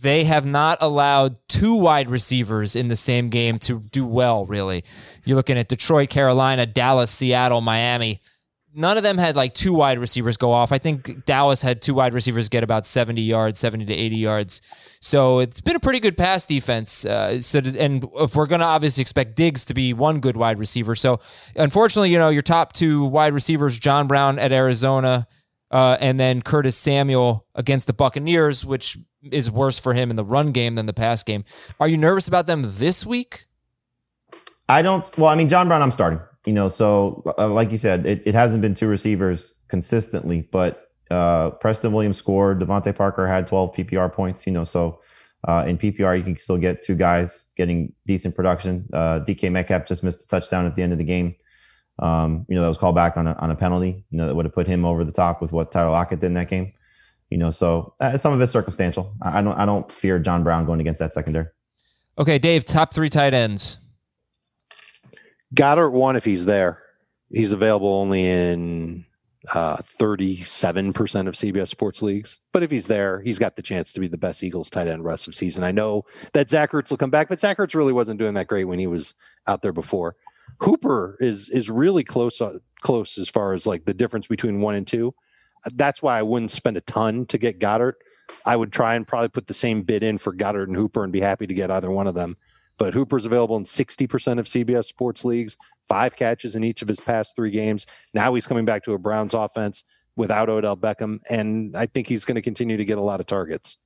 [0.00, 4.84] They have not allowed two wide receivers in the same game to do well, really.
[5.24, 8.20] You're looking at Detroit, Carolina, Dallas, Seattle, Miami.
[8.72, 10.70] None of them had like two wide receivers go off.
[10.70, 14.62] I think Dallas had two wide receivers get about 70 yards, 70 to 80 yards.
[15.00, 17.04] So it's been a pretty good pass defense.
[17.04, 20.36] Uh, so does, and if we're going to obviously expect Diggs to be one good
[20.36, 21.18] wide receiver, so
[21.56, 25.26] unfortunately, you know your top two wide receivers, John Brown at Arizona,
[25.70, 30.24] uh, and then Curtis Samuel against the Buccaneers, which is worse for him in the
[30.24, 31.44] run game than the pass game.
[31.80, 33.46] Are you nervous about them this week?
[34.68, 35.04] I don't.
[35.16, 36.20] Well, I mean, John Brown, I'm starting.
[36.44, 40.88] You know, so uh, like you said, it, it hasn't been two receivers consistently, but
[41.10, 42.60] uh, Preston Williams scored.
[42.60, 44.46] DeVante Parker had 12 PPR points.
[44.46, 45.00] You know, so
[45.46, 48.88] uh, in PPR you can still get two guys getting decent production.
[48.92, 51.34] Uh, DK Metcalf just missed a touchdown at the end of the game.
[51.98, 54.04] Um, you know, that was called back on a, on a penalty.
[54.10, 56.26] You know, that would have put him over the top with what Tyler Lockett did
[56.26, 56.72] in that game.
[57.30, 59.14] You know, so uh, some of it's circumstantial.
[59.22, 61.46] I, I don't I don't fear John Brown going against that secondary.
[62.18, 63.78] Okay, Dave, top three tight ends.
[65.54, 66.82] Goedert one if he's there.
[67.30, 69.04] He's available only in
[69.54, 70.90] uh, 37%
[71.28, 72.38] of CBS sports leagues.
[72.52, 75.04] But if he's there, he's got the chance to be the best Eagles tight end
[75.04, 75.64] rest of season.
[75.64, 78.48] I know that Zach Ertz will come back, but Zach Ertz really wasn't doing that
[78.48, 79.14] great when he was
[79.46, 80.16] out there before.
[80.60, 84.74] Hooper is is really close uh, close as far as like the difference between one
[84.74, 85.14] and two.
[85.74, 87.94] That's why I wouldn't spend a ton to get Goedert.
[88.44, 91.12] I would try and probably put the same bid in for Goedert and Hooper and
[91.12, 92.36] be happy to get either one of them.
[92.78, 95.56] But Hooper's available in 60% of CBS sports leagues,
[95.88, 97.86] five catches in each of his past three games.
[98.12, 99.84] Now he's coming back to a Browns offense
[100.14, 101.20] without Odell Beckham.
[101.30, 103.78] And I think he's going to continue to get a lot of targets.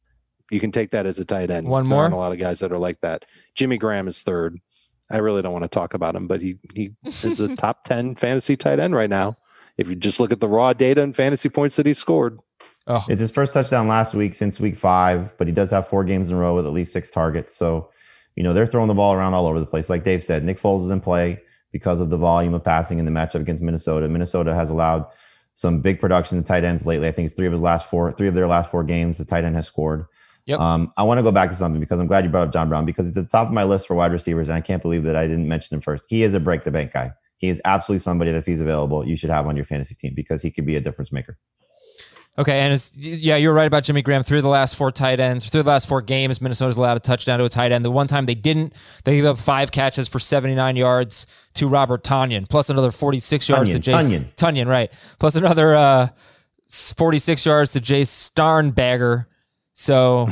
[0.50, 1.68] You can take that as a tight end.
[1.68, 2.02] One There more?
[2.02, 3.24] aren't A lot of guys that are like that.
[3.54, 4.58] Jimmy Graham is third.
[5.10, 8.14] I really don't want to talk about him, but he he is a top 10
[8.14, 9.36] fantasy tight end right now.
[9.76, 12.38] If you just look at the raw data and fantasy points that he scored,
[12.86, 16.02] Oh, It's his first touchdown last week since week five, but he does have four
[16.02, 17.54] games in a row with at least six targets.
[17.54, 17.90] So,
[18.34, 19.88] you know, they're throwing the ball around all over the place.
[19.90, 21.40] Like Dave said, Nick Foles is in play
[21.72, 24.08] because of the volume of passing in the matchup against Minnesota.
[24.08, 25.06] Minnesota has allowed
[25.54, 27.06] some big production to tight ends lately.
[27.06, 29.18] I think it's three of his last four, three of their last four games.
[29.18, 30.06] The tight end has scored.
[30.46, 30.60] Yep.
[30.60, 32.68] Um, I want to go back to something because I'm glad you brought up John
[32.68, 34.82] Brown because it's at the top of my list for wide receivers, and I can't
[34.82, 36.06] believe that I didn't mention him first.
[36.08, 37.12] He is a break the bank guy.
[37.38, 40.12] He is absolutely somebody that if he's available, you should have on your fantasy team
[40.14, 41.38] because he could be a difference maker.
[42.38, 44.22] Okay, and it's yeah, you're right about Jimmy Graham.
[44.22, 47.38] Through the last four tight ends, through the last four games, Minnesota's allowed a touchdown
[47.38, 47.84] to a tight end.
[47.84, 48.72] The one time they didn't,
[49.04, 53.70] they gave up five catches for 79 yards to Robert Tonyan, plus another 46 yards
[53.70, 54.34] Tonyan, to Jace Tonyan.
[54.36, 54.92] Tonyan, right?
[55.18, 56.08] Plus another uh,
[56.70, 59.26] 46 yards to Jay Sternberger.
[59.80, 60.28] So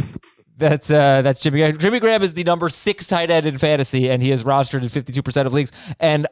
[0.59, 1.79] that's uh, that's Jimmy Graham.
[1.79, 4.89] Jimmy Graham is the number six tight end in fantasy, and he is rostered in
[4.89, 5.73] 52% of leagues.
[5.99, 6.27] And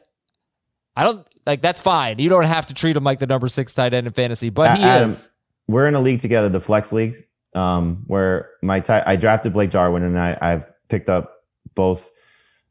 [0.95, 2.19] I don't like that's fine.
[2.19, 4.77] You don't have to treat him like the number six tight end in fantasy, but
[4.77, 5.31] he Adam, is.
[5.67, 7.19] we're in a league together, the flex leagues,
[7.55, 11.37] um, where my ti- I drafted Blake Jarwin and I, I've picked up
[11.73, 12.07] both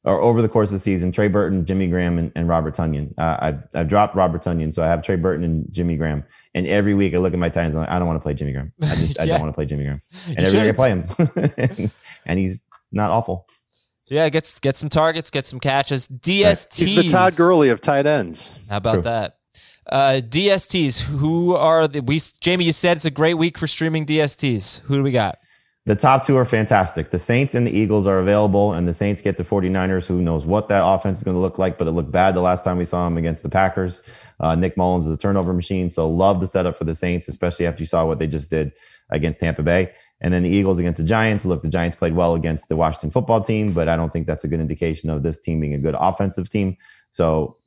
[0.06, 3.12] or over the course of the season, Trey Burton, Jimmy Graham, and, and Robert Tonyan.
[3.18, 6.22] Uh, I've, I've dropped Robert Tonyan, so I have Trey Burton and Jimmy Graham.
[6.54, 8.22] And every week I look at my Titans and I'm like, I don't want to
[8.22, 8.72] play Jimmy Graham.
[8.82, 10.00] I just I don't want to play Jimmy Graham.
[10.28, 11.90] And every week I play him,
[12.24, 13.48] and he's not awful.
[14.06, 16.06] Yeah, gets get some targets, get some catches.
[16.06, 16.76] DSTs.
[16.76, 18.54] he's the Todd Gurley of tight ends.
[18.70, 19.02] How about True.
[19.02, 19.38] that?
[19.90, 21.02] Uh, DSTs.
[21.02, 22.20] Who are the we?
[22.20, 24.80] Jamey, you said it's a great week for streaming DSTs.
[24.82, 25.38] Who do we got?
[25.86, 27.10] The top two are fantastic.
[27.10, 30.06] The Saints and the Eagles are available, and the Saints get the 49ers.
[30.06, 32.40] Who knows what that offense is going to look like, but it looked bad the
[32.40, 34.02] last time we saw him against the Packers.
[34.40, 37.66] Uh, Nick Mullens is a turnover machine, so love the setup for the Saints, especially
[37.66, 38.72] after you saw what they just did
[39.10, 39.92] against Tampa Bay.
[40.20, 41.44] And then the Eagles against the Giants.
[41.44, 44.42] Look, the Giants played well against the Washington football team, but I don't think that's
[44.42, 46.76] a good indication of this team being a good offensive team.
[47.12, 47.58] So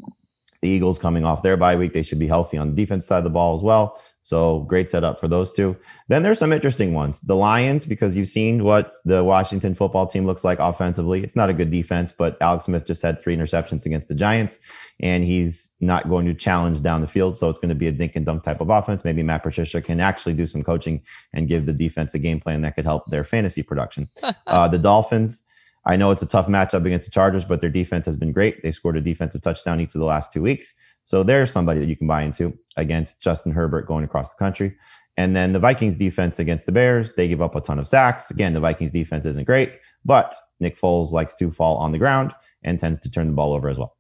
[0.62, 3.20] the Eagles coming off their bye week, they should be healthy on the defense side
[3.20, 4.02] of the ball as well.
[4.24, 5.76] So great setup for those two.
[6.08, 7.20] Then there's some interesting ones.
[7.22, 11.24] The Lions, because you've seen what the Washington football team looks like offensively.
[11.24, 14.60] It's not a good defense, but Alex Smith just had three interceptions against the Giants,
[15.00, 17.38] and he's not going to challenge down the field.
[17.38, 19.04] So it's going to be a dink and dunk type of offense.
[19.04, 21.02] Maybe Matt Patricia can actually do some coaching
[21.34, 24.10] and give the defense a game plan that could help their fantasy production.
[24.48, 25.44] uh, the Dolphins.
[25.86, 28.62] I know it's a tough matchup against the Chargers, but their defense has been great.
[28.62, 30.76] They scored a defensive touchdown each of the last two weeks.
[31.10, 34.78] So there's somebody that you can buy into against Justin Herbert going across the country.
[35.18, 38.30] And then the Vikings defense against the Bears, they give up a ton of sacks.
[38.30, 42.32] Again, the Vikings defense isn't great, but Nick Foles likes to fall on the ground
[42.62, 43.98] and tends to turn the ball over as well.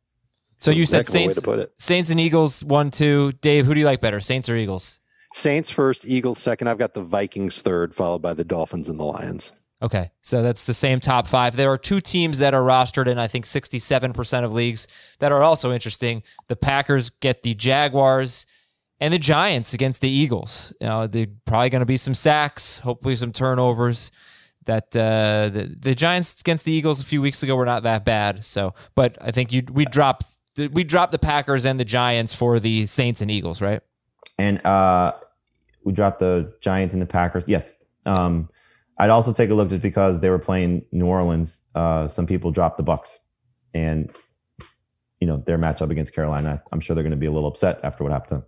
[0.59, 1.73] So you said Heck of a way Saints, to put it.
[1.79, 3.31] Saints and Eagles one two.
[3.41, 4.99] Dave, who do you like better, Saints or Eagles?
[5.33, 6.67] Saints first, Eagles second.
[6.67, 9.51] I've got the Vikings third, followed by the Dolphins and the Lions.
[9.81, 11.55] Okay, so that's the same top five.
[11.55, 14.87] There are two teams that are rostered in, I think, 67% of leagues
[15.19, 16.21] that are also interesting.
[16.47, 18.45] The Packers get the Jaguars
[18.99, 20.73] and the Giants against the Eagles.
[20.81, 24.11] You know, they're probably going to be some sacks, hopefully some turnovers.
[24.65, 28.05] That uh, the, the Giants against the Eagles a few weeks ago were not that
[28.05, 28.45] bad.
[28.45, 30.23] So, but I think you we drop
[30.57, 33.81] we drop the Packers and the Giants for the Saints and Eagles, right?
[34.37, 35.13] And uh,
[35.83, 37.45] we dropped the Giants and the Packers.
[37.47, 37.73] Yes.
[38.05, 38.49] Um,
[38.99, 41.61] I'd also take a look just because they were playing New Orleans.
[41.73, 43.17] Uh, some people dropped the Bucs,
[43.73, 44.11] and
[45.19, 46.61] you know their matchup against Carolina.
[46.71, 48.45] I'm sure they're going to be a little upset after what happened to them.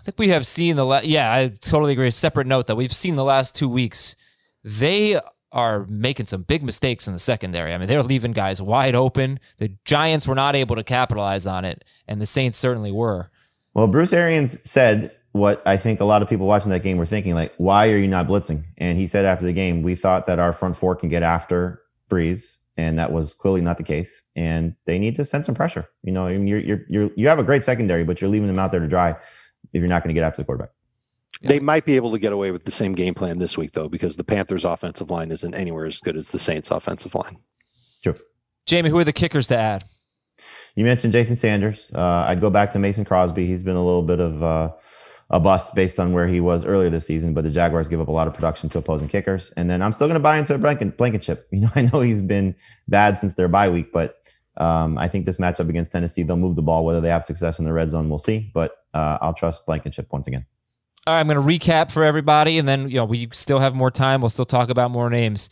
[0.00, 2.10] I think we have seen the la- yeah, I totally agree.
[2.12, 4.14] Separate note that we've seen the last two weeks,
[4.62, 5.18] they
[5.50, 7.72] are making some big mistakes in the secondary.
[7.72, 9.40] I mean, they're leaving guys wide open.
[9.58, 13.30] The Giants were not able to capitalize on it, and the Saints certainly were.
[13.74, 17.06] Well, Bruce Arians said what I think a lot of people watching that game were
[17.06, 18.64] thinking, like, why are you not blitzing?
[18.78, 21.82] And he said after the game, we thought that our front four can get after
[22.10, 24.22] Brees, and that was clearly not the case.
[24.34, 25.88] And they need to send some pressure.
[26.02, 28.48] You know, I mean, you're you're, you're you have a great secondary, but you're leaving
[28.48, 30.70] them out there to dry if you're not going to get after the quarterback.
[31.42, 33.88] They might be able to get away with the same game plan this week, though,
[33.88, 37.38] because the Panthers' offensive line isn't anywhere as good as the Saints' offensive line.
[38.02, 38.16] True.
[38.66, 39.84] Jamey, who are the kickers to add?
[40.74, 41.90] You mentioned Jason Sanders.
[41.94, 43.46] Uh, I'd go back to Mason Crosby.
[43.46, 44.72] He's been a little bit of uh,
[45.30, 48.08] a bust based on where he was earlier this season, but the Jaguars give up
[48.08, 49.52] a lot of production to opposing kickers.
[49.56, 51.48] And then I'm still going to buy into Blanket, Blankenship.
[51.56, 52.54] You know, I know he's been
[52.86, 54.18] bad since their bye week, but
[54.58, 56.84] um, I think this matchup against Tennessee, they'll move the ball.
[56.84, 58.50] Whether they have success in the red zone, we'll see.
[58.54, 60.44] But uh, I'll trust Blankenship once again.
[61.06, 63.74] All right, I'm going to recap for everybody, and then you know we still have
[63.74, 64.20] more time.
[64.20, 65.48] We'll still talk about more names.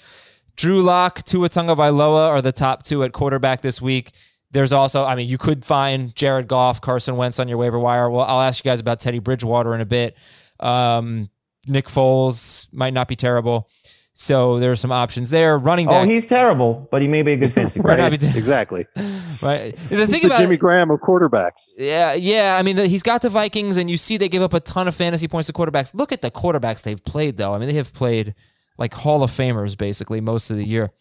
[0.57, 4.13] Drew Lock, Tua Tagovailoa are the top two at quarterback this week.
[4.55, 8.09] There's also, I mean, you could find Jared Goff, Carson Wentz on your waiver wire.
[8.09, 10.17] Well, I'll ask you guys about Teddy Bridgewater in a bit.
[10.61, 11.29] Um,
[11.67, 13.69] Nick Foles might not be terrible.
[14.13, 15.59] So there's some options there.
[15.59, 16.05] Running back.
[16.05, 18.11] Oh, he's terrible, but he may be a good fantasy Might player.
[18.11, 18.87] not be Exactly.
[19.43, 19.75] right.
[19.89, 21.73] The thing the about Jimmy Graham of quarterbacks.
[21.77, 22.57] Yeah, yeah.
[22.57, 24.87] I mean, the, he's got the Vikings, and you see they give up a ton
[24.87, 25.93] of fantasy points to quarterbacks.
[25.95, 27.55] Look at the quarterbacks they've played, though.
[27.55, 28.37] I mean, they have played
[28.79, 30.93] like Hall of Famers basically most of the year.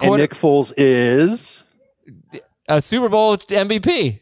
[0.00, 1.62] And Nick Foles is
[2.68, 4.20] a Super Bowl MVP.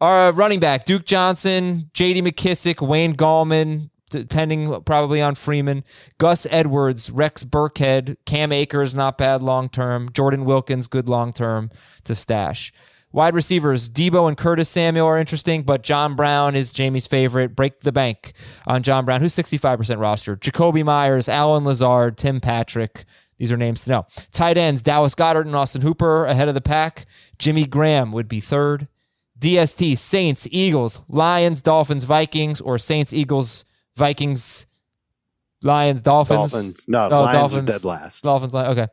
[0.00, 2.20] Our running back, Duke Johnson, J.D.
[2.20, 5.84] McKissic, Wayne Gallman, depending probably on Freeman,
[6.18, 11.70] Gus Edwards, Rex Burkhead, Cam Akers, not bad long term, Jordan Wilkins, good long term
[12.04, 12.72] to stash.
[13.12, 17.56] Wide receivers, Deebo and Curtis Samuel are interesting, but John Brown is Jamey's favorite.
[17.56, 18.34] Break the bank
[18.66, 20.36] on John Brown, who's 65% roster.
[20.36, 23.06] Jakobi Meyers, Allen Lazard, Tim Patrick.
[23.38, 24.06] These are names to know.
[24.32, 27.06] Tight ends, Dallas Goedert and Austin Hooper ahead of the pack.
[27.38, 28.88] Jimmy Graham would be third.
[29.38, 33.64] DST, Saints, Eagles, Lions, Dolphins, Vikings, or Saints, Eagles,
[33.96, 34.66] Vikings,
[35.62, 36.52] Lions, Dolphins.
[36.52, 36.80] Dolphins.
[36.88, 37.68] No, Oh, Lions Dolphins.
[37.68, 38.22] are dead last.
[38.24, 38.86] Dolphins, okay.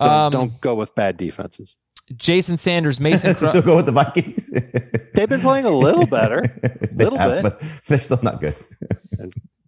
[0.00, 1.76] Don't, Um, don't go with bad defenses.
[2.16, 3.34] Jason Sanders, Mason.
[3.36, 4.48] Cro- so go with the Vikings.
[5.14, 6.42] They've been playing a little better.
[6.96, 7.58] They Little have, bit.
[7.60, 8.56] but they're still not good.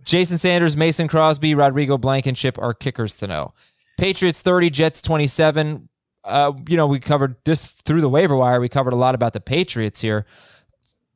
[0.03, 3.53] Jason Sanders, Mason Crosby, Rodrigo Blankenship are kickers to know.
[3.99, 5.91] Patriots 30, Jets 27.
[6.29, 8.61] Uh, you know, we covered this through the waiver wire.
[8.61, 10.27] We covered a lot about the Patriots here.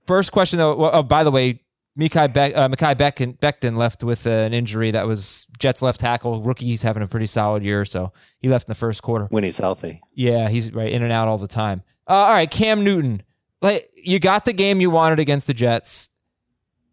[0.07, 0.75] First question, though.
[0.77, 1.61] well, Oh, by the way,
[1.99, 6.01] Mekhi Beck, uh, Mekhi Beck- Becton left with uh, an injury that was Jets left
[6.01, 6.41] tackle.
[6.43, 9.27] Rookie, he's having a pretty solid year, so he left in the first quarter.
[9.27, 10.01] When he's healthy.
[10.15, 11.83] Yeah, he's right in and out all the time.
[12.09, 13.23] Uh, all right, Cam Newton.
[13.61, 16.09] Like you got the game you wanted against the Jets.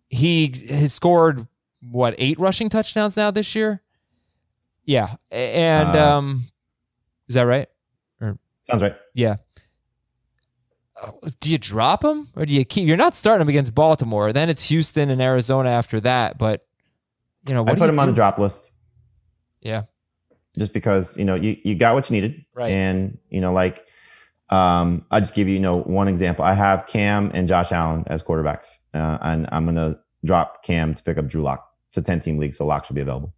[0.10, 1.48] He has scored
[1.82, 3.82] what eight rushing touchdowns now this year.
[4.86, 6.44] Yeah, and Uh, um,
[7.28, 7.70] is that right?
[8.70, 8.96] Sounds right.
[9.14, 9.36] Yeah.
[11.40, 12.86] Do you drop him or do you keep?
[12.88, 14.34] You're not starting him against Baltimore.
[14.34, 16.38] Then it's Houston and Arizona after that.
[16.38, 16.66] But
[17.48, 17.72] you know what?
[17.72, 18.70] I do put him on the drop list
[19.62, 19.84] Yeah.
[20.58, 22.72] just because you know you, you got what you needed, Right.
[22.72, 23.86] and you know like
[24.50, 26.44] um, I just give you you know one example.
[26.44, 31.02] I have Cam and Josh Allen as quarterbacks, uh, and I'm gonna drop Cam to
[31.04, 31.66] pick up Drew Lock.
[31.90, 33.34] It's a 10 team league, so Lock should be available.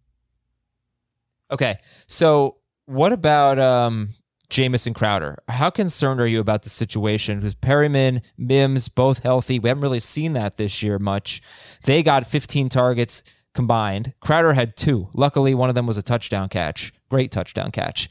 [1.50, 1.76] Okay.
[2.08, 2.56] So
[2.86, 4.08] what about um
[4.52, 5.42] Jamison Crowder?
[5.48, 7.40] How concerned are you about the situation?
[7.40, 9.58] Because Perriman, Mims, both healthy.
[9.58, 11.40] We haven't really seen that this year much.
[11.84, 13.22] They got 15 targets
[13.54, 14.12] combined.
[14.20, 15.08] Crowder had two.
[15.14, 16.92] Luckily, one of them was a touchdown catch.
[17.08, 18.10] Great touchdown catch.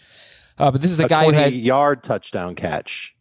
[0.58, 3.16] Uh, but this is a, a guy who 20 had yard touchdown catch.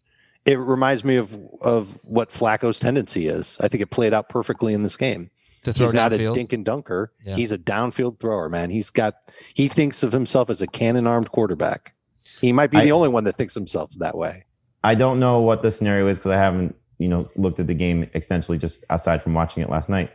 [0.47, 3.59] It reminds me of of what Flacco's tendency is.
[3.61, 5.31] I think it played out perfectly in this game.
[5.63, 7.13] To throw He's not a dink and dunker.
[7.23, 7.37] Yeah.
[7.37, 8.71] He's a downfield thrower, man.
[8.71, 9.17] He's got
[9.53, 11.95] he thinks of himself as a cannon armed quarterback.
[12.41, 14.45] He might be I- the only one that thinks himself that way.
[14.83, 17.75] I don't know what the scenario is because I haven't, you know, looked at the
[17.75, 20.11] game extensively just aside from watching it last night.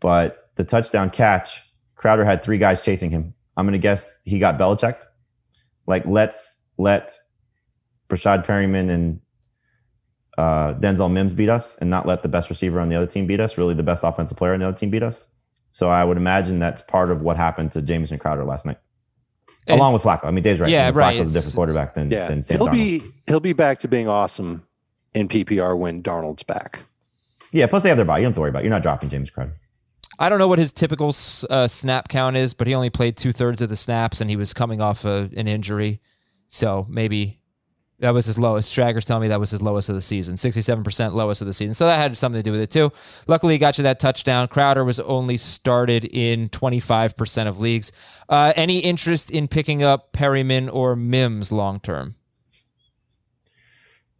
[0.00, 1.62] But the touchdown catch,
[1.94, 3.34] Crowder had three guys chasing him.
[3.56, 5.04] I'm going to guess he got Belichicked.
[5.86, 7.12] Like, let's let
[8.08, 9.20] Breshad Perriman and
[10.38, 13.26] uh, Denzel Mims beat us and not let the best receiver on the other team
[13.26, 15.28] beat us, really the best offensive player on the other team beat us.
[15.72, 18.78] So I would imagine that's part of what happened to Jamison Crowder last night.
[19.66, 20.24] And- Along with Flacco.
[20.24, 20.68] I mean, Dave's right.
[20.70, 21.16] Yeah, I mean, right.
[21.20, 22.72] Flacco's a different quarterback than, Yeah, than Sam he'll Darnold.
[22.72, 24.66] be he'll be back to being awesome
[25.14, 26.80] in PPR when Darnold's back.
[27.52, 28.18] Yeah, plus they have their bye.
[28.18, 28.64] You don't have to worry about it.
[28.64, 29.56] You're not dropping James Crowder.
[30.18, 31.14] I don't know what his typical
[31.50, 34.36] uh, snap count is, but he only played two thirds of the snaps, and he
[34.36, 36.00] was coming off a, an injury,
[36.48, 37.40] so maybe
[38.02, 38.70] that was his lowest.
[38.70, 41.54] Schragg's telling me that was his lowest of the season, sixty-seven percent lowest of the
[41.54, 41.72] season.
[41.72, 42.92] So that had something to do with it too.
[43.26, 44.48] Luckily, he got you that touchdown.
[44.48, 47.90] Crowder was only started in twenty-five percent of leagues.
[48.28, 52.16] Uh, any interest in picking up Perriman or Mims long term?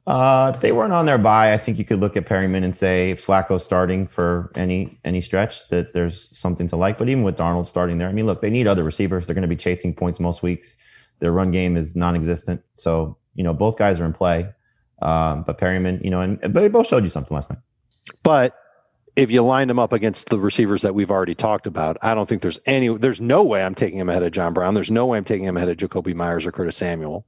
[0.04, 2.74] Uh, if they weren't on their bye, I think you could look at Perriman and
[2.74, 6.98] say if Flacco's starting for any any stretch that there's something to like.
[6.98, 9.26] But even with Darnold starting there, I mean, look, they need other receivers.
[9.26, 10.76] They're going to be chasing points most weeks.
[11.20, 14.48] Their run game is non-existent, so you know both guys are in play.
[15.00, 17.58] Um, but Perriman, you know, and but they both showed you something last night.
[18.22, 18.56] But
[19.16, 22.28] if you line them up against the receivers that we've already talked about, I don't
[22.28, 24.74] think there's any there's no way I'm taking him ahead of John Brown.
[24.74, 27.26] There's no way I'm taking him ahead of Jakobi Meyers or Curtis Samuel.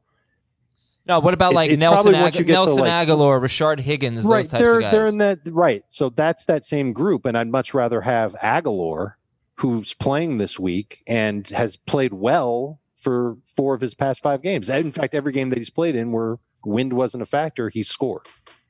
[1.07, 3.41] No, what about like it's Nelson probably once Ag- you get to, Nelson like- Agholor,
[3.41, 4.93] Rashard Higgins, right, those types they're of guys?
[4.93, 5.83] they're in that right.
[5.89, 9.15] So that's that same group, and I'd much rather have Agholor,
[9.57, 14.69] who's playing this week and has played well for four of his past five games.
[14.69, 18.27] In fact, every game that he's played in where wind wasn't a factor, he scored.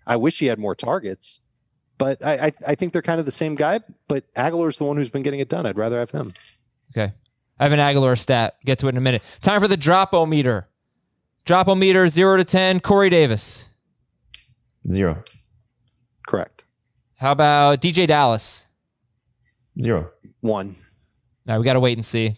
[0.07, 1.41] I wish he had more targets,
[1.97, 3.81] but I I, I think they're kind of the same guy.
[4.09, 5.65] But Agholor's the one who's been getting it done.
[5.65, 6.33] I'd rather have him.
[6.95, 7.15] Okay.
[7.59, 8.57] I have an Aguilar stat.
[8.65, 9.23] Get to it in a minute.
[9.41, 10.69] Time for the drop-o-meter.
[11.45, 12.81] Drop-o-meter, 0 to 10.
[12.81, 13.67] Corey Davis.
[14.91, 15.23] Zero,
[16.27, 16.65] Correct.
[17.17, 18.65] How about DJ Dallas?
[19.81, 20.11] zero.
[20.41, 20.77] One.
[21.47, 22.37] Now, we got to wait and see.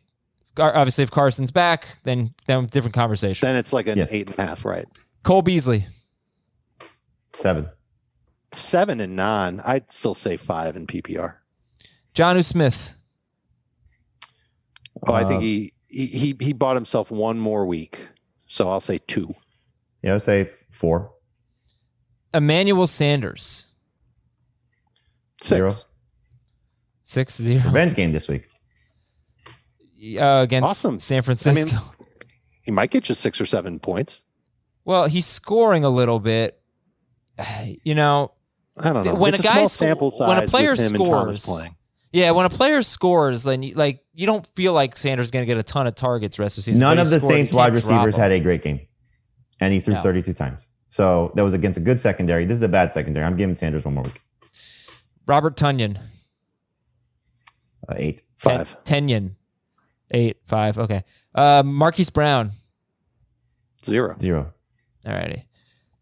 [0.57, 3.47] Gar- Obviously, if Carson's back, then, then different conversation.
[3.47, 4.09] Then it's like an Yes.
[4.11, 4.87] eight and a half, right?
[5.23, 5.87] Cole Beasley.
[7.35, 7.69] Seven.
[8.53, 9.61] Seven and nine.
[9.65, 11.35] I'd still say five in PPR.
[12.15, 12.95] Jonnu Smith.
[15.07, 18.09] Oh, I think Uh, he, he he he bought himself one more week,
[18.49, 19.35] so I'll say two.
[20.03, 21.13] Yeah, I would say four.
[22.33, 23.67] Emmanuel Sanders.
[25.43, 25.49] Six.
[25.49, 25.73] Zero.
[27.05, 28.49] 6 0 Revenge game this week.
[30.19, 30.99] Uh, against Awesome.
[30.99, 31.65] San Francisco.
[31.65, 31.81] mean-
[32.65, 34.23] He might get you six or seven points.
[34.85, 36.61] well, he's scoring a little bit.
[37.85, 38.33] You know,
[38.77, 39.15] I don't know.
[39.15, 41.77] When it's a a, guy small sample size when a player with him scores- playing.
[42.13, 45.43] Yeah, when a player scores, then you, like you don't feel like Sanders is going
[45.43, 46.81] to get a ton of targets rest of the season.
[46.81, 48.81] None of the scored, Saints wide receivers had a great game,
[49.61, 50.03] and he threw No.
[50.03, 50.69] 32 times.
[50.89, 52.47] So that was against a good secondary.
[52.47, 53.27] This is a bad secondary.
[53.27, 54.21] I'm giving Sanders one more week.
[55.27, 55.99] Robert Tonyan,
[57.89, 58.23] Uh, eight.
[58.41, 58.85] Ten- Five.
[58.85, 59.37] Tenyon,
[60.11, 60.79] eight, five.
[60.79, 61.05] Okay,
[61.35, 62.53] uh, Marquise Brown.
[63.85, 64.17] Zero.
[64.21, 64.53] Zero.
[65.05, 65.45] Alrighty.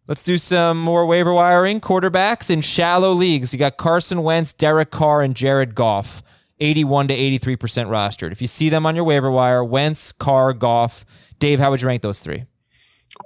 [0.07, 1.81] Let's do some more waiver wiring.
[1.81, 3.53] Quarterbacks in shallow leagues.
[3.53, 6.23] You got Carson Wentz, Derek Carr, and Jared Goff.
[6.61, 7.57] 81 to 83%
[7.89, 8.33] rostered.
[8.33, 11.05] If you see them on your waiver wire, Wentz, Carr, Goff.
[11.39, 12.45] Dave, how would you rank those three?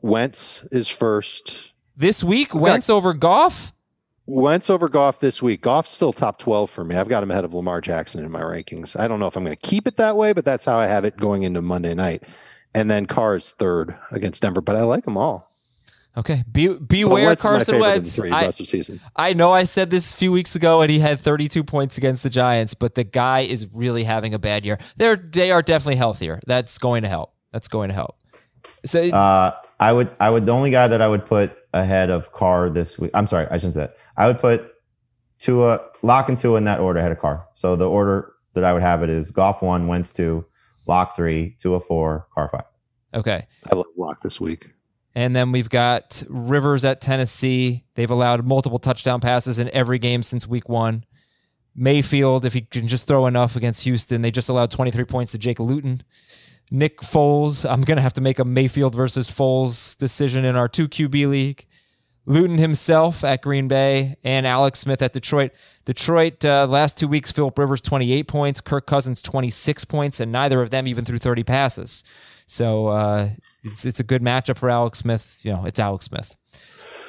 [0.03, 1.70] Wentz is first.
[1.97, 3.72] This week, Wentz over Goff?
[4.29, 5.62] Wentz over Goff this week.
[5.62, 6.95] Goff's still top 12 for me.
[6.97, 8.99] I've got him ahead of Lamar Jackson in my rankings.
[8.99, 10.87] I don't know if I'm going to keep it that way, but that's how I
[10.87, 12.24] have it going into Monday night.
[12.74, 15.51] And then Carr is third against Denver, but I like them all.
[16.14, 16.45] Okay.
[16.53, 18.20] Be, beware Wentz Carson favorite Wentz.
[18.20, 19.01] I, rest of the season.
[19.16, 22.22] I know I said this a few weeks ago and he had 32 points against
[22.22, 24.79] the Giants, but the guy is really having a bad year.
[24.97, 26.39] They're they are definitely healthier.
[26.47, 27.33] That's going to help.
[27.53, 28.16] That's going to help.
[28.85, 32.33] So Uh, I would, I would, the only guy that I would put ahead of
[32.33, 33.11] Carr this week.
[33.14, 33.97] I'm sorry, I shouldn't say that.
[34.16, 34.72] I would put
[35.39, 37.47] Tua, Lock and Tua in that order ahead of Carr.
[37.55, 40.45] So the order that I would have it is Goff one, Wentz two,
[40.87, 42.64] Lock three, Tua four, Carr five.
[43.14, 43.47] okay.
[43.70, 44.70] I love Lock this week.
[45.14, 47.85] And then we've got Rivers at Tennessee.
[47.95, 51.05] They've allowed multiple touchdown passes in every game since week one.
[51.74, 55.39] Mayfield, if he can just throw enough against Houston, they just allowed 23 points to
[55.39, 56.03] Jake Luton.
[56.71, 60.69] Nick Foles, I'm going to have to make a Mayfield versus Foles decision in our
[60.69, 61.66] 2 QB league.
[62.27, 65.51] Luton himself at Green Bay and Alex Smith at Detroit.
[65.87, 70.61] Detroit, uh, last two weeks, Philip Rivers 28 points, Kirk Cousins 26 points, and neither
[70.61, 72.05] of them even threw 30 passes.
[72.47, 73.31] So uh,
[73.62, 75.39] it's it's a good matchup for Alex Smith.
[75.43, 76.35] You know, it's Alex Smith.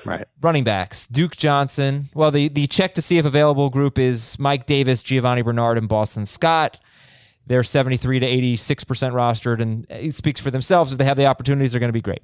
[0.05, 0.25] Right.
[0.41, 2.05] Running backs: Duke Johnson.
[2.13, 5.87] Well, the the check to see if available group is Mike Davis, Giovani Bernard, and
[5.87, 6.79] Boston Scott.
[7.49, 10.91] They're 73 to 86 percent rostered, and it speaks for themselves.
[10.91, 12.21] If they have the opportunities, they're going to be great.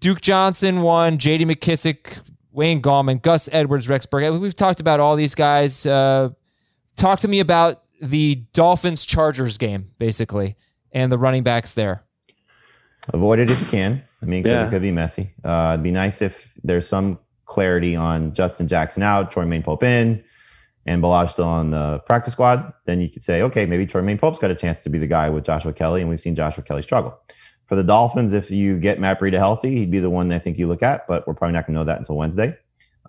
[0.00, 1.44] Duke Johnson one, J.D.
[1.44, 2.18] McKissic,
[2.52, 4.38] Wayne Gallman, Gus Edwards, Rex Burkhead.
[4.40, 5.86] We've talked about all these guys.
[5.86, 6.30] Uh,
[6.96, 10.56] talk to me about the Dolphins Chargers game, basically,
[10.92, 12.02] and the running backs there.
[13.12, 14.02] Avoid it if you can.
[14.20, 14.66] I mean, Yeah.
[14.66, 15.30] it could be messy.
[15.44, 20.22] Uh, it'd be nice if there's some clarity on Justin Jackson out, Troymaine Pope in,
[20.86, 22.72] and Ballage still on the practice squad.
[22.86, 25.28] Then you could say, okay, maybe Troymaine Pope's got a chance to be the guy
[25.28, 27.18] with Joshua Kelley, and we've seen Joshua Kelley struggle.
[27.66, 30.58] For the Dolphins, if you get Matt Breida healthy, he'd be the one I think
[30.58, 32.56] you look at, but we're probably not going to know that until Wednesday.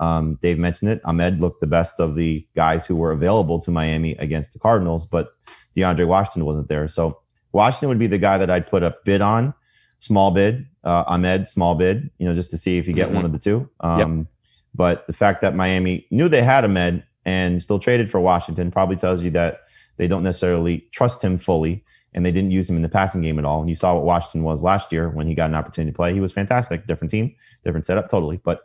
[0.02, 1.02] Um, Dave mentioned it.
[1.06, 5.06] Ahmed looked the best of the guys who were available to Miami against the Cardinals,
[5.06, 5.30] but
[5.78, 6.88] DeAndre Washington wasn't there.
[6.90, 7.20] So
[7.54, 9.54] Washington would be the guy that I'd put a bid on,
[10.00, 10.66] small bid.
[10.84, 13.16] Uh, Ahmed, small bid, you know, just to see if you get Mhm.
[13.16, 13.70] one of the two.
[13.82, 14.28] Um,
[14.76, 18.96] But the fact that Miami knew they had Ahmed and still traded for Washington probably
[18.96, 19.62] tells you that
[19.98, 23.38] they don't necessarily trust him fully and they didn't use him in the passing game
[23.38, 23.60] at all.
[23.60, 26.12] And you saw what Washington was last year when he got an opportunity to play.
[26.12, 28.38] He was fantastic, different team, different setup, totally.
[28.38, 28.62] But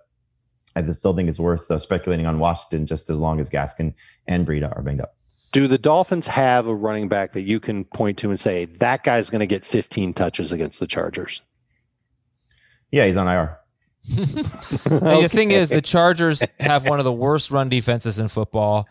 [0.74, 3.92] I still think it's worth uh, speculating on Washington just as long as Gaskin
[4.26, 5.14] and Breida are banged up.
[5.52, 9.04] Do the Dolphins have a running back that you can point to and say that
[9.04, 11.42] guy's going to get 15 touches against the Chargers?
[12.90, 13.58] Yeah, he's on IR.
[14.08, 14.24] Hey,
[15.22, 18.88] The thing is, the Chargers have one of the worst run defenses in football.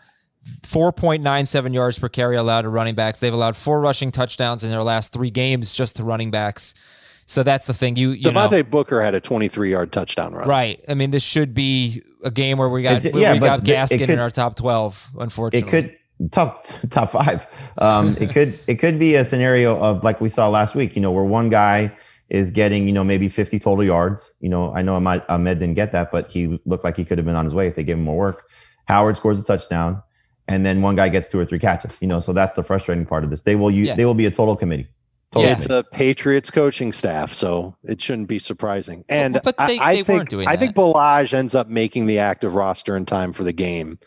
[0.62, 3.20] 4.97 yards per carry allowed to running backs.
[3.20, 6.74] They've allowed four rushing touchdowns in their last three games just to running backs.
[7.26, 7.96] So that's the thing.
[7.96, 10.46] You, you know, Devontae Booker had a 23 yard touchdown run.
[10.46, 10.78] right?
[10.88, 13.64] I mean, this should be a game where we got It's- where yeah, we got
[13.64, 15.08] th- it Gaskin in our top 12.
[15.18, 17.46] Unfortunately, it could top top five.
[17.78, 20.94] Um, it could it could be a scenario of like we saw last week.
[20.94, 21.96] You know, where one guy
[22.30, 24.34] is getting you know maybe 50 total yards.
[24.40, 27.18] You know, I know Ahmed, Ahmed didn't get that, but he looked like he could
[27.18, 28.48] have been on his way if they gave him more work.
[28.86, 30.02] Howard scores a touchdown,
[30.48, 31.96] and then one guy gets two or three catches.
[32.00, 33.42] You know, so that's the frustrating part of this.
[33.42, 33.94] They will use Yeah.
[33.96, 34.88] they will be a total committee.
[35.32, 35.56] Total Yeah.
[35.56, 39.04] It's a Patriots coaching staff, so it shouldn't be surprising.
[39.08, 40.80] And but they- I, I they think weren't doing I think that.
[40.80, 43.98] Ballage ends up making the active roster in time for the game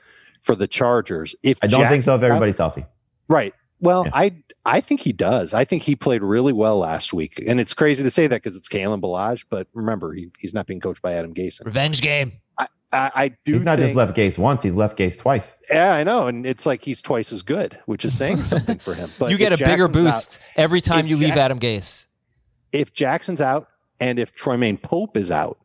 [0.41, 1.35] for the Chargers.
[1.43, 2.85] If I don't Jack- think so if everybody's healthy.
[3.27, 3.53] Right.
[3.79, 4.11] Well, Yeah.
[4.13, 5.53] I I think he does.
[5.53, 8.55] I think he played really well last week, and it's crazy to say that because
[8.55, 9.45] it's Kalen Ballage.
[9.49, 11.63] But remember, he, he's not being coached by Adam Gase.
[11.63, 12.33] revenge game.
[12.59, 13.53] I, I do.
[13.53, 15.53] He's not just left Gase once; he's left Gase twice.
[15.69, 18.93] Yeah, I know, and it's like he's twice as good, which is saying something for
[18.93, 19.11] him.
[19.19, 21.59] But you get a if bigger Jackson's out- boost every time you leave Jack- Adam
[21.59, 22.07] Gase.
[22.71, 23.67] if Jackson's out
[23.99, 25.59] and if Troymaine Pope is out,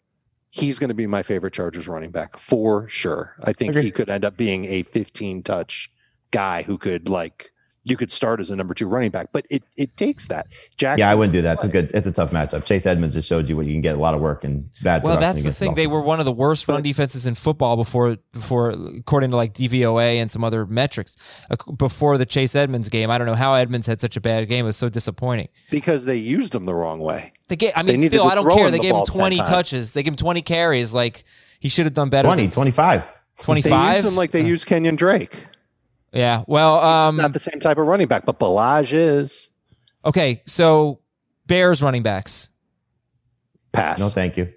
[0.50, 3.36] he's going to be my favorite Chargers running back for sure.
[3.44, 3.82] I think Agree.
[3.84, 5.92] he could end up being a 15 touch
[6.32, 7.51] guy who could like
[7.84, 10.46] you could start as a number two running back, but it it takes that.
[10.76, 11.54] Jackson, Yeah, I wouldn't do that.
[11.54, 11.90] It's a good.
[11.92, 12.64] It's a tough matchup.
[12.64, 15.02] Chase Edmonds just showed you what you can get a lot of work and bad.
[15.02, 15.74] Well, that's the against thing.
[15.74, 19.54] They were one of the worst run defenses in football before, before according to like
[19.54, 21.16] DVOA and some other metrics.
[21.50, 24.48] uh, Before the Chase Edmonds game, I don't know how Edmonds had such a bad
[24.48, 24.64] game.
[24.64, 25.48] It was so disappointing.
[25.70, 27.32] because they used him the wrong way.
[27.48, 28.70] They gave, I mean, needed still, I don't care.
[28.70, 29.92] They the gave him 20 touches.
[29.92, 30.94] They gave him 20 carries.
[30.94, 31.24] Like
[31.58, 32.26] he should have done better.
[32.28, 33.02] 20, than 25.
[33.02, 33.96] They 25.
[33.96, 35.46] used him like they used Kenyan Drake.
[36.12, 36.44] Yeah.
[36.46, 39.50] Well, um, Not the same type of running back, but Ballage is
[40.04, 40.42] okay.
[40.46, 41.00] So
[41.46, 42.48] Bears running backs.
[43.72, 43.98] pass.
[43.98, 44.52] No, thank you.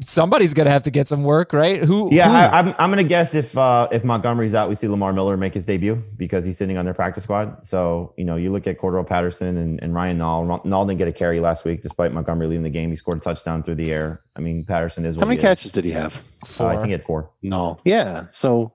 [0.00, 1.82] Somebody's gonna have to get some work, right?
[1.82, 2.08] Who?
[2.14, 2.36] Yeah, who?
[2.36, 2.68] I, I'm.
[2.78, 6.00] I'm gonna guess if uh, if Montgomery's out, we see Lamar Miller make his debut
[6.16, 7.66] because he's sitting on their practice squad.
[7.66, 10.64] So you know, you look at Cordarrelle Patterson and, and Ryan Nall.
[10.64, 12.90] Nall didn't get a carry last week, despite Montgomery leaving the game.
[12.90, 14.22] He scored a touchdown through the air.
[14.36, 15.16] I mean, Patterson is.
[15.16, 15.42] How many he is.
[15.42, 16.22] catches did he have?
[16.44, 16.68] Uh, four.
[16.68, 17.32] I think he had four.
[17.42, 17.78] No.
[17.84, 18.26] Yeah.
[18.30, 18.74] So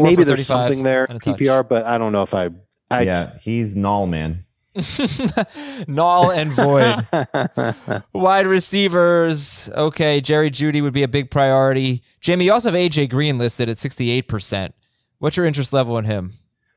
[0.00, 1.38] Four maybe for there's something there and a touch.
[1.38, 2.50] PPR, but I don't know if I.
[2.90, 4.44] I yeah, he's null man.
[5.88, 6.96] Null and void.
[8.12, 9.68] Wide receivers.
[9.74, 12.02] Okay, Jerry Jeudy would be a big priority.
[12.20, 14.72] Jamey, you also have AJ Green listed at 68%.
[15.18, 16.32] What's your interest level in him?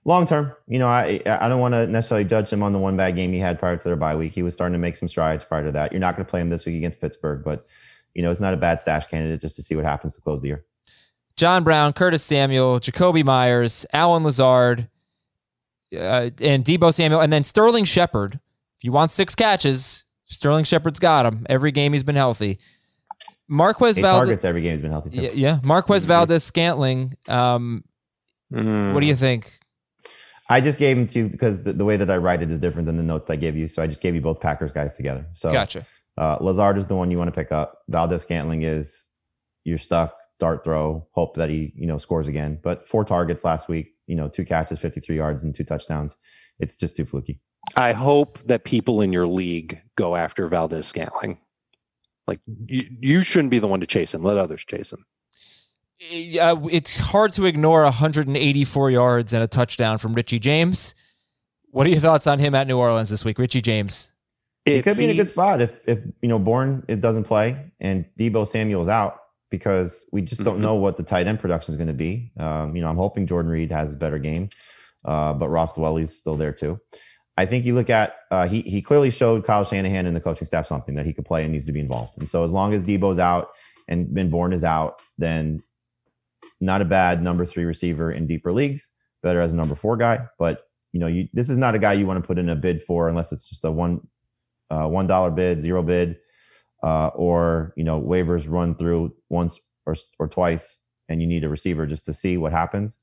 [0.05, 2.97] Long term, you know, I I don't want to necessarily judge him on the one
[2.97, 4.33] bad game he had prior to their bye week.
[4.33, 5.93] He was starting to make some strides prior to that.
[5.93, 7.65] You're not going to play him this week against Pittsburgh, but
[8.13, 10.41] you know, it's not a bad stash candidate just to see what happens to close
[10.41, 10.65] the year.
[11.37, 14.87] John Brown, Curtis Samuel, Jakobi Meyers, Allen Lazard,
[15.95, 18.39] uh, and Deebo Samuel, and then Sterling Shepard.
[18.77, 22.59] If you want six catches, Sterling Shepard's got him every game he's been healthy.
[23.47, 24.19] Marquez Valdes.
[24.27, 25.09] targets every game he's been healthy.
[25.11, 25.21] Too.
[25.21, 25.59] Yeah, yeah.
[25.63, 27.15] Marquez Valdes Scantling.
[27.27, 27.83] Um,
[28.51, 28.93] Mm.
[28.93, 29.57] what do you think?
[30.47, 32.85] I just gave him to because the, the way that I write it is different
[32.85, 33.67] than the notes I gave you.
[33.67, 35.25] So I just gave you both Packers guys together.
[35.33, 35.87] So Gotcha.
[36.19, 37.79] uh, Lazard is the one you want to pick up.
[37.89, 39.07] Valdes Scantling is
[39.63, 42.59] you're stuck, dart throw, hope that he, you know, scores again.
[42.61, 46.17] But four targets last week, you know, two catches, 53 yards, and two touchdowns.
[46.59, 47.39] It's just too fluky.
[47.77, 51.37] I hope that people in your league go after Valdes Scantling.
[52.27, 54.21] Like you, you shouldn't be the one to chase him.
[54.21, 55.05] Let others chase him.
[56.41, 60.93] Uh, it's hard to ignore 184 yards and a touchdown from Richie James.
[61.69, 64.11] What are your thoughts on him at New Orleans this week, Richie James?
[64.65, 67.23] He If could be in a good spot if if you know Bourne it doesn't
[67.23, 69.22] play and Deebo Samuel's out
[69.53, 70.61] because we just don't Mhm.
[70.61, 72.31] know what the tight end production is going to be.
[72.39, 74.49] Um, you know, I'm hoping Jordan Reed has a better game,
[75.05, 76.79] uh, but Ross Dwelley's still there too.
[77.37, 80.47] I think you look at uh, he he clearly showed Kyle Shanahan and the coaching
[80.47, 82.13] staff something that he could play and needs to be involved.
[82.17, 83.49] And so as long as Deebo's out
[83.87, 85.61] and Ben Bourne is out, then
[86.59, 88.89] not a bad number three receiver in deeper leagues.
[89.21, 91.93] Better as a number four guy, but you know, you this is not a guy
[91.93, 94.01] you want to put in a bid for unless it's just a one
[94.71, 96.17] uh, one dollar bid, zero bid,
[96.83, 100.79] uh, or you know waivers run through once or or twice,
[101.09, 102.97] and you need a receiver just to see what happens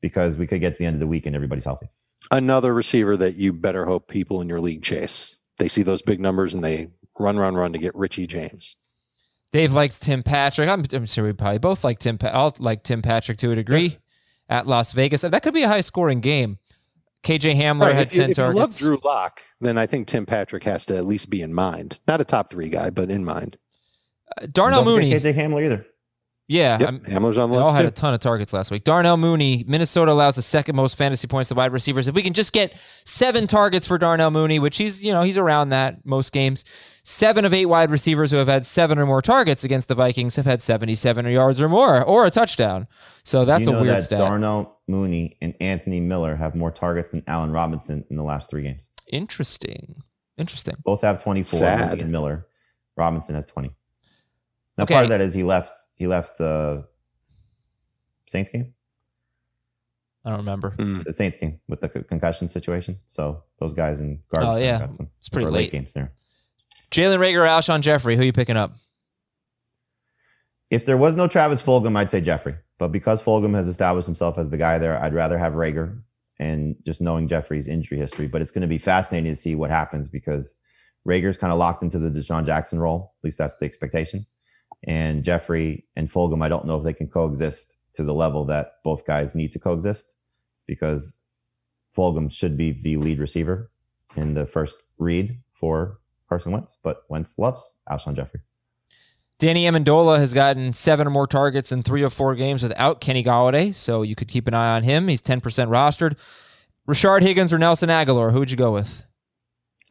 [0.00, 1.88] because we could get to the end of the week and everybody's healthy.
[2.30, 5.36] another receiver that you better hope people in your league chase.
[5.58, 8.76] They see those big numbers and they run, run, run to get Richie James.
[9.52, 10.68] Dave likes Tim Patrick.
[10.68, 12.18] I'm, I'm sure we probably both like Tim.
[12.18, 13.98] Pa- I'll like Tim Patrick to a degree
[14.50, 15.22] at Las Vegas.
[15.22, 16.58] That could be a high scoring game.
[17.26, 18.76] KJ Hamler Right, had if you, 10 if you love.
[18.76, 21.98] Drew Lock, then I think Tim Patrick has to at least be in mind.
[22.06, 23.58] Not a top three guy, but in mind.
[24.40, 25.12] Uh, Darnell Mooney.
[25.12, 25.86] forget KJ Hamler either.
[26.48, 26.78] Yeah.
[26.78, 27.76] Yep, I'm- Hamler's on the They all list.
[27.76, 27.88] had too.
[27.88, 28.84] a ton of targets last week.
[28.84, 32.06] Darnell Mooney, Minnesota allows the second most fantasy points to wide receivers.
[32.06, 32.72] If we can just get
[33.04, 36.64] seven targets for Darnell Mooney, which he's you know he's around that most games.
[37.02, 40.36] Seven of eight wide receivers who have had seven or more targets against the Vikings
[40.36, 42.86] have had seventy-seven yards or more or a touchdown.
[43.24, 44.18] So that's you a weird that stat.
[44.20, 48.62] Darnell Mooney and Anthony Miller have more targets than Allen Robinson in the last three
[48.62, 48.86] games.
[49.10, 50.02] Interesting.
[50.38, 50.76] Interesting.
[50.84, 51.58] Both have 24.
[51.58, 51.88] Sad.
[51.90, 52.46] Mooney and Miller.
[52.96, 53.70] Robinson has 20.
[54.78, 54.94] Now, Okay.
[54.94, 55.72] part of that is he left.
[55.94, 56.86] He left the
[58.28, 58.74] Saints game.
[60.24, 60.74] I don't remember.
[60.78, 61.04] Mm.
[61.04, 62.98] The Saints game with the concussion situation.
[63.08, 64.56] So those guys in garbage.
[64.56, 64.86] Oh, yeah.
[65.20, 65.70] It's pretty or late.
[65.72, 66.12] games there.
[66.90, 68.16] Jalen Reagor, Alshon Jeffery.
[68.16, 68.72] Who are you picking up?
[70.70, 72.56] If there was no Travis Fulgham, I'd say Jeffery.
[72.78, 76.02] But because Fulgham has established himself as the guy there, I'd rather have Reagor
[76.38, 78.26] and just knowing Jeffery's injury history.
[78.26, 80.54] But it's going to be fascinating to see what happens because
[81.06, 83.14] Reagor's kind of locked into the DeSean Jackson role.
[83.20, 84.26] At least that's the expectation.
[84.84, 88.72] And Jeffery and Fulgham, I don't know if they can coexist to the level that
[88.84, 90.14] both guys need to coexist
[90.66, 91.22] because
[91.96, 93.70] Fulgham should be the lead receiver
[94.16, 98.40] in the first read for Carson Wentz, but Wentz loves Alshon Jeffery.
[99.38, 103.22] Danny Amendola has gotten seven or more targets in three or four games without Kenny
[103.22, 105.08] Golladay, so you could keep an eye on him.
[105.08, 106.16] He's 10% rostered.
[106.88, 109.04] Rashard Higgins or Nelson Agholor, who would you go with?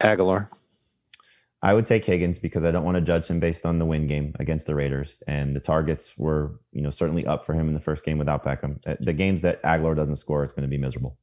[0.02, 0.48] Agholor.
[1.62, 4.06] I would take Higgins because I don't want to judge him based on the win
[4.08, 7.74] game against the Raiders, and the targets were, you know, certainly up for him in
[7.74, 8.78] the first game without Beckham.
[8.86, 11.18] Uh, The games that Agholor doesn't score, it's going to be miserable.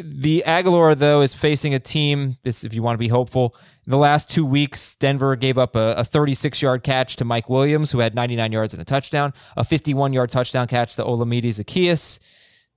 [0.00, 3.54] The Agholor, though, is facing a team, this if you want to be hopeful.
[3.84, 7.50] In the last two weeks, Denver gave up a, a 36 yard catch to Mike
[7.50, 11.44] Williams, who had 99 yards and a touchdown, a 51 yard touchdown catch to Olamide
[11.44, 12.20] Zaccheaus.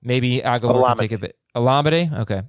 [0.01, 1.37] Maybe Agholor can take a bit.
[1.55, 2.11] Olamide?
[2.19, 2.41] Okay.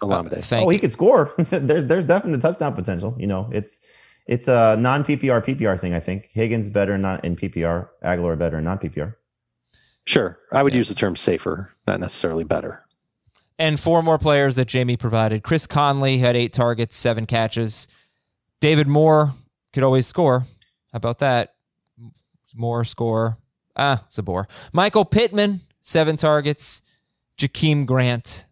[0.00, 0.42] Uh, Olamide.
[0.42, 0.74] thank oh, you.
[0.74, 1.34] he could score.
[1.50, 3.14] there's there's definitely touchdown potential.
[3.18, 3.78] You know, it's
[4.26, 5.92] it's a non PPR PPR thing.
[5.92, 9.16] I think Higgins better not in PPR, Agholor better in non PPR.
[10.06, 10.38] Sure.
[10.52, 12.83] I would use the term safer, not necessarily better.
[13.58, 15.42] And four more players that Jamey provided.
[15.44, 17.86] Chris Conley had eight targets, seven catches.
[18.60, 19.32] David Moore
[19.72, 20.40] could always score.
[20.40, 21.54] How about that?
[22.56, 23.38] Moore score.
[23.76, 24.48] Ah, it's a bore.
[24.72, 26.82] Michael Pittman, seven targets.
[27.38, 28.44] Jakeem Grant.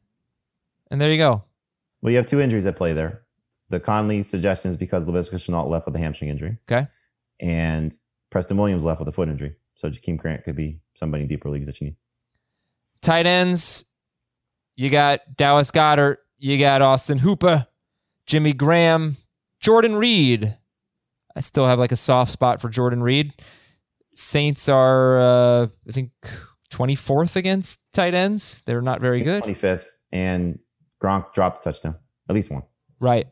[0.90, 1.44] And there you go.
[2.00, 3.22] Well, you have two injuries at play there.
[3.70, 6.88] The Conley suggestion is because Laviska Shenault left with a hamstring injury, Okay.
[7.40, 7.96] and
[8.30, 9.54] Preston Williams left with a foot injury.
[9.76, 11.96] So Jakeem Grant could be somebody in deeper leagues that you need.
[13.00, 13.84] Tight ends.
[14.76, 16.18] You got Dallas Goedert.
[16.38, 17.68] You got Austin Hooper,
[18.26, 19.16] Jimmy Graham,
[19.60, 20.56] Jordan Reed.
[21.36, 23.32] I still have like a soft spot for Jordan Reed.
[24.14, 26.10] Saints are, uh, I think,
[26.70, 28.62] 24th against tight ends.
[28.66, 29.44] They're not very good.
[29.44, 30.58] 25th, and
[31.02, 31.96] Gronk dropped a touchdown,
[32.28, 32.64] at least one.
[33.00, 33.28] Right.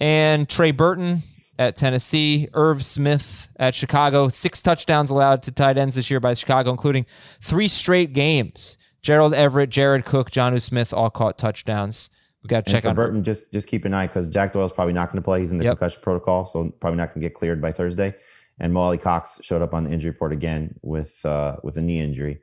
[0.00, 1.22] And Trey Burton
[1.58, 4.28] at Tennessee, Irv Smith at Chicago.
[4.28, 7.06] Six touchdowns allowed to tight ends this year by Chicago, including
[7.40, 8.76] three straight games.
[9.06, 12.10] Gerald Everett, Jared Cook, Jonnu Smith all caught touchdowns.
[12.42, 14.94] We got to check on Burton, just just keep an eye because Jack Doyle's probably
[14.94, 15.40] not going to play.
[15.42, 15.74] He's in the Yep.
[15.74, 18.16] concussion protocol, so probably not going to get cleared by Thursday.
[18.58, 22.00] And Mo Alie-Cox showed up on the injury report again with uh, with a knee
[22.00, 22.40] injury.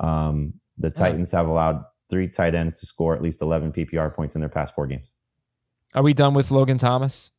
[0.00, 4.34] Um, the Titans have allowed three tight ends to score at least 11 PPR points
[4.34, 5.14] in their past four games.
[5.94, 7.30] Are we done with Logan Thomas?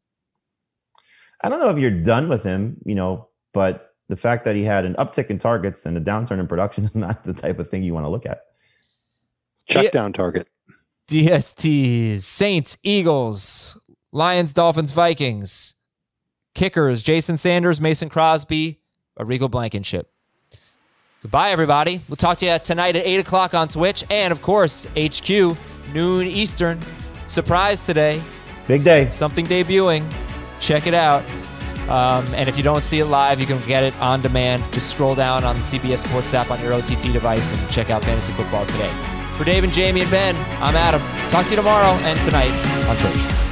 [1.43, 4.63] I don't know if you're done with him, you know, but the fact that he
[4.63, 7.69] had an uptick in targets and a downturn in production is not the type of
[7.69, 8.43] thing you want to look at.
[9.67, 9.89] Check Yeah.
[9.91, 10.47] down target.
[11.07, 13.77] DSTs, Saints, Eagles,
[14.11, 15.75] Lions, Dolphins, Vikings.
[16.55, 18.79] Kickers, Jason Sanders, Mason Crosby,
[19.17, 20.11] Rodrigo Blankenship.
[21.21, 22.01] Goodbye, everybody.
[22.09, 24.03] We'll talk to you tonight at 8 o'clock on Twitch.
[24.09, 25.29] And, of course, HQ,
[25.93, 26.79] noon Eastern.
[27.27, 28.21] Surprise today.
[28.67, 29.05] Big day.
[29.05, 30.03] S- something debuting.
[30.59, 31.23] Check it out.
[31.89, 34.63] Um, and if you don't see it live, you can get it on demand.
[34.73, 38.03] Just scroll down on the CBS Sports app on your OTT device and check out
[38.03, 39.20] Fantasy Football today.
[39.41, 41.01] For Dave and Jamey and Ben, I'm Adam.
[41.31, 42.51] Talk to you tomorrow and tonight
[42.87, 43.50] on Twitch.